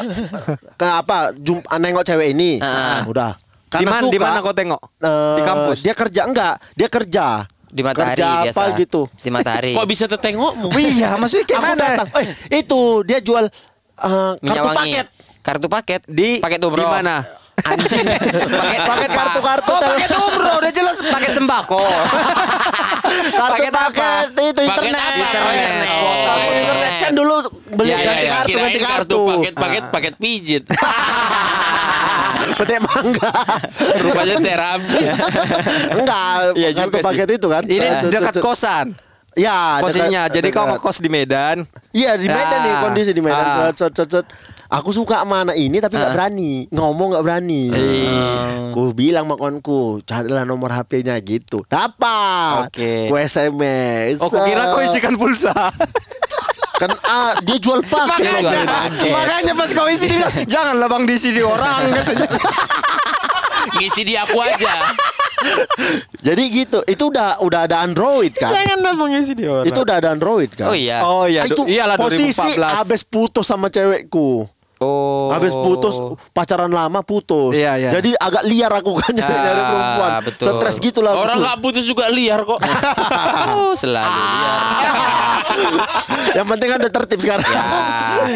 [0.74, 2.58] ke apa jumpa nengok cewek ini.
[2.58, 3.06] Ah.
[3.06, 3.34] Udah.
[3.34, 4.82] Di Karena mana di mana kau tengok?
[5.00, 5.78] eh, Di kampus.
[5.82, 6.56] Dia kerja enggak?
[6.74, 7.26] Dia kerja.
[7.66, 8.54] Di matahari kerja biasa.
[8.54, 9.02] apa gitu.
[9.18, 9.74] Di matahari.
[9.74, 10.68] Kok bisa tertengokmu?
[10.78, 11.82] Iya, maksudnya kayak Aku mana?
[11.84, 12.08] datang.
[12.14, 14.78] Eh, itu dia jual eh, Minyak kartu wangi.
[14.94, 15.08] paket.
[15.44, 16.86] Kartu paket Di paket umroh.
[16.86, 17.16] Di mana?
[17.56, 18.06] Anjing.
[18.50, 19.72] Paket paket kartu-kartu.
[19.72, 21.80] Oh, paket umroh, udah jelas paket sembako.
[23.38, 24.10] kartu paket apa?
[24.34, 25.14] itu internet.
[25.16, 25.88] Internet.
[25.88, 26.50] Oh.
[26.50, 27.36] internet kan dulu
[27.72, 28.32] beli Ya, ya, ganti ya.
[28.34, 29.20] kartu ganti kartu.
[29.24, 30.64] paket paket paket pijit.
[32.54, 33.32] Petik mangga.
[33.98, 35.00] Rupanya terapi.
[35.98, 37.64] Enggak, Iya kartu paket itu kan.
[37.64, 38.88] Ini dekat kosan.
[39.34, 40.30] Ya, Posisinya.
[40.30, 41.66] Jadi kau ngekos di Medan.
[41.90, 42.82] Iya di Medan nih Ah.
[42.84, 43.74] kondisi di Medan.
[43.74, 44.26] Cet, cet, cet.
[44.74, 46.16] Aku suka sama anak ini tapi nggak Ah.
[46.18, 47.64] berani ngomong nggak berani.
[47.70, 48.26] Iya.
[48.74, 51.62] Ku bilang sama kawanku carilah nomor HP-nya gitu.
[51.70, 52.74] Dapat.
[52.74, 53.06] Oke.
[53.06, 54.18] Ku SMS.
[54.18, 55.54] Oh, kira kau isikan pulsa.
[56.82, 58.26] kan ah, dia jual paket.
[58.26, 62.28] Jual makanya, makanya pas kau isi dia bilang, janganlah bang diisi di orang katanya.
[63.78, 64.74] Ngisi di aku aja.
[66.20, 66.82] Jadi gitu.
[66.84, 68.52] Itu udah udah ada Android kan?
[68.52, 69.66] Janganlah bang isi di orang.
[69.66, 70.68] Itu udah ada Android kan?
[70.68, 70.98] Oh iya.
[71.06, 72.80] Oh iya, itu iyalah posisi 2014.
[72.80, 74.50] habis putus sama cewekku.
[74.84, 75.32] Oh.
[75.32, 75.96] Habis putus
[76.30, 77.56] pacaran lama putus.
[77.56, 77.90] Iya, iya.
[77.96, 80.10] Jadi agak liar aku kan nyari nyari perempuan.
[80.28, 80.46] betul.
[80.60, 81.16] Stres gitu lah.
[81.16, 82.60] Orang nggak putus juga liar kok.
[83.54, 84.60] Oh, selalu liar.
[86.38, 87.46] Yang penting kan udah tertib sekarang.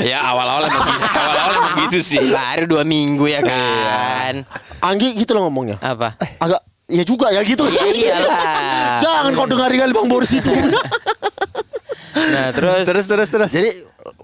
[0.05, 1.05] ya awal-awal emang gitu.
[1.09, 2.21] Awal-awal emang gitu sih.
[2.29, 4.45] Baru dua minggu ya kan.
[4.79, 5.81] Anggi gitu loh ngomongnya.
[5.81, 6.13] Apa?
[6.37, 7.65] Agak ya juga ya gitu.
[7.65, 8.37] Iya iyalah.
[9.01, 10.51] Jangan kau dengar kali Bang Boris itu.
[12.17, 13.49] Nah terus terus terus terus.
[13.49, 13.69] Jadi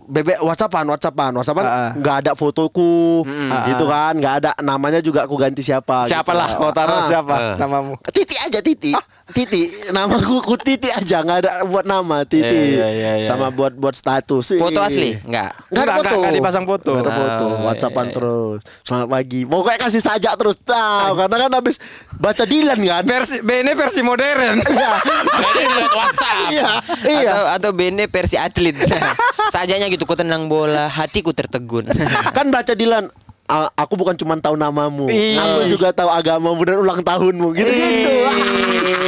[0.06, 1.92] bebek WhatsAppan, WhatsAppan, WhatsAppan Ah.
[1.94, 3.24] nggak ada fotoku,
[3.66, 6.04] gitu kan, nggak ada namanya juga aku ganti siapa.
[6.04, 6.60] Siapalah gitu.
[6.60, 7.04] kau taruh Ah.
[7.04, 7.96] siapa namamu?
[8.06, 8.92] Titi aja Titi,
[9.28, 13.74] Titi, namaku ku Titi aja, nggak ada buat nama Titi, Iya, iya, iya, sama buat
[13.74, 14.56] buat status.
[14.56, 15.16] foto asli?
[15.20, 15.52] Enggak.
[15.68, 16.92] Nggak ada Nggak, foto, nggak, nggak dipasang foto.
[16.94, 18.16] Nggak ada foto, Oh, WhatsAppan iya, iya.
[18.16, 18.60] terus.
[18.84, 21.76] Selamat pagi, pokoknya kasih sajak terus, tahu karena kan habis
[22.14, 23.04] baca Dilan kan.
[23.04, 24.58] Versi ini versi modern.
[24.64, 24.92] Iya,
[25.34, 26.43] Jadi lewat WhatsApp.
[26.54, 26.72] Iya,
[27.06, 27.32] iya.
[27.34, 28.78] Atau atau bene versi atlet.
[29.54, 31.90] Sajanya gitu ku tenang bola, hatiku tertegun.
[32.34, 35.36] kan baca Dilan "A- aku bukan cuma tahu namamu Ih.
[35.36, 38.12] aku juga tahu agamamu dan ulang tahunmu gitu gitu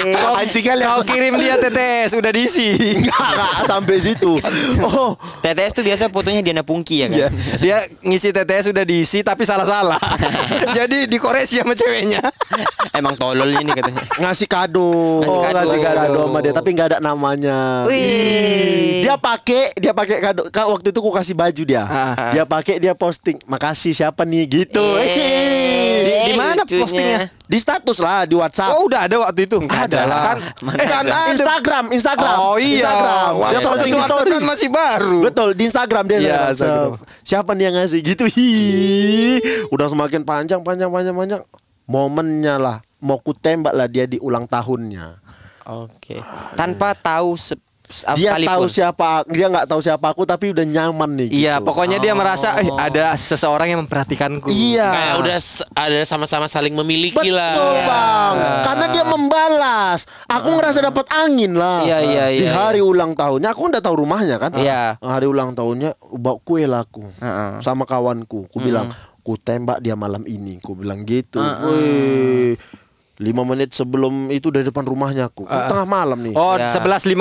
[0.05, 2.77] Kau, anjing kali kau kirim dia TTS udah diisi.
[2.93, 4.37] Enggak, enggak sampai situ.
[4.79, 7.17] Oh, TTS tuh biasa fotonya Diana Pungki ya kan?
[7.17, 7.27] Iya,
[7.57, 9.97] dia ngisi TTS udah diisi tapi salah-salah.
[10.77, 12.21] Jadi dikoreksi sama ceweknya.
[12.93, 14.05] Emang tolol ini katanya.
[14.21, 15.25] ngasih kado.
[15.25, 15.57] Ngasih Oh, kado.
[15.65, 17.57] ngasih kado sama dia tapi nggak ada namanya.
[17.89, 19.01] Wih.
[19.01, 20.41] Dia pakai, dia pakai kado.
[20.47, 21.83] Waktu itu aku kasih baju dia.
[21.83, 22.29] Ah.
[22.29, 23.41] Dia pakai, dia posting.
[23.45, 24.83] Makasih siapa nih gitu.
[24.97, 26.81] Eh, Di- di mana lucunya.
[26.81, 27.19] postingnya?
[27.45, 28.73] Di status lah di WhatsApp.
[28.73, 29.61] Oh udah ada waktu itu.
[29.61, 30.21] Nggak ada lah.
[30.25, 31.13] Kan, Mana eh, kan ada?
[31.13, 31.31] ada.
[31.31, 32.37] Instagram, Instagram.
[32.37, 32.81] Oh iya.
[32.81, 33.29] Instagram.
[33.29, 34.31] Dia WhatsApp, di WhatsApp story.
[34.33, 35.17] kan masih baru.
[35.21, 36.91] Betul di Instagram dia Iya, saya Instagram.
[37.21, 38.23] Siapa nih yang ngasih gitu?
[38.25, 38.51] Hi,
[39.69, 41.41] udah semakin panjang, panjang, panjang, panjang.
[41.85, 45.21] Momennya lah, mau ku tembak lah dia di ulang tahunnya.
[45.65, 46.17] Oke.
[46.53, 47.37] Tanpa tahu
[48.17, 48.49] Dia sekalipun.
[48.49, 51.29] tahu siapa, dia nggak tahu siapa aku tapi udah nyaman nih.
[51.29, 51.69] Iya, gitu.
[51.69, 54.49] pokoknya dia merasa eh ada seseorang yang memperhatikanku.
[54.49, 54.89] Iya.
[54.89, 55.37] Kayak udah
[55.77, 57.53] ada sama-sama saling memiliki Betul lah.
[57.85, 59.99] bang, karena dia membalas.
[60.25, 61.85] Aku ngerasa dapat angin lah.
[61.85, 64.51] Iya, iya, Di iya, hari ulang tahunnya, aku udah tahu rumahnya kan.
[64.57, 64.97] Iya.
[64.99, 67.61] Hari ulang tahunnya bawa kue lah aku Heeh.
[67.61, 68.49] sama kawanku.
[68.49, 68.89] Ku bilang,
[69.21, 70.57] ku tembak dia malam ini.
[70.59, 71.37] Ku bilang gitu.
[71.39, 72.57] Wih,
[73.15, 75.43] lima menit sebelum itu dari depan rumahnya aku.
[75.43, 76.35] Kan tengah malam nih.
[76.35, 76.67] Oh, Ya.
[76.67, 77.15] 11.55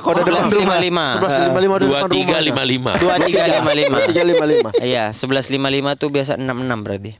[0.00, 0.78] kalau udah depan rumah.
[0.78, 1.14] 11.55.
[1.14, 2.40] Sebelas lima lima Dua tiga rumahnya.
[2.40, 2.92] lima lima.
[2.94, 4.08] 2355.
[4.08, 4.68] Tiga lima lima.
[4.78, 7.12] Iya, 1155 tuh biasa 66 berarti.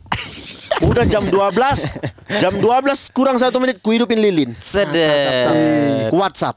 [0.80, 2.64] Udah jam 12 Jam 12
[3.12, 5.52] kurang satu menit ku hidupin lilin Sedep.
[6.08, 6.56] Ku WhatsApp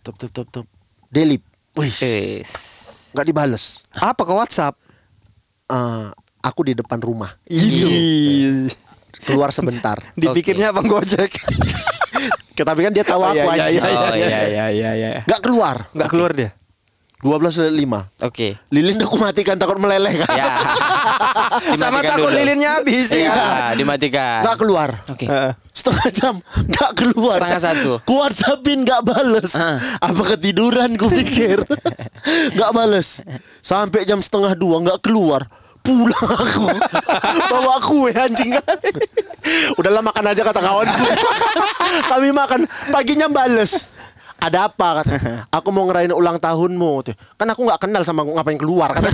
[0.00, 0.66] Tup tup tup tup
[1.10, 1.42] Delete
[1.74, 2.50] Wih Wis.
[3.10, 4.78] Nggak dibales Apa ke WhatsApp?
[5.66, 6.08] Eh,
[6.40, 8.70] Aku di depan rumah Ih.
[9.20, 11.30] Keluar sebentar Dipikirnya Bang Gojek.
[12.58, 14.40] Tapi kan dia tahu aku iya, aja iya, Oh, iya, iya.
[14.44, 15.10] iya, iya, iya.
[15.38, 16.50] Keluar Enggak keluar dia.
[17.18, 18.54] 12 lima Oke.
[18.70, 20.46] Lilin aku matikan takut meleleh kan Ya.
[21.80, 22.34] Sama takut dulu.
[22.34, 23.74] lilinnya habis Iya, ya.
[23.74, 24.42] dimatikan.
[24.42, 25.26] Nggak keluar Oke.
[25.70, 26.34] Setengah jam
[26.66, 27.92] Nggak keluar Setengah satu.
[28.02, 29.78] Ku whatsappin nggak bales Ah.
[30.00, 31.62] Apa ketiduran ku pikir
[32.54, 33.22] Nggak bales
[33.60, 35.46] Sampai jam setengah dua nggak keluar
[35.88, 36.28] pulang.
[36.28, 36.64] Aku
[37.52, 38.52] bawa kue anjing.
[39.80, 41.04] Udahlah makan aja kata kawanku
[42.12, 43.88] kami makan paginya bales
[44.38, 45.02] ada apa?
[45.02, 45.14] Kata
[45.58, 47.10] aku mau ngerayain ulang tahunmu.
[47.34, 49.08] Kan aku nggak kenal sama ngapain keluar kata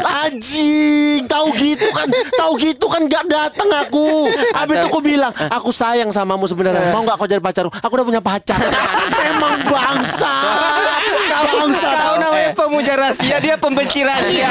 [0.00, 4.28] anjing tahu gitu kan tahu gitu kan nggak datang aku.
[4.54, 6.92] Habis itu aku bilang aku sayang samamu sebenarnya.
[6.92, 7.66] Mau nggak kau jadi pacar?
[7.70, 8.58] Aku udah punya pacar.
[9.30, 10.34] Emang bangsa
[11.30, 14.50] bangsa Kau namanya pemuja rahasia, dia pembenci rahasia.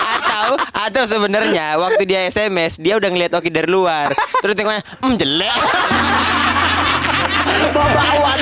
[0.00, 4.14] atau atau sebenarnya waktu dia SMS dia udah ngeliat Oki dari luar.
[4.40, 5.58] Terus tengoknya, hmm jelek.
[7.74, 8.40] Bawa awan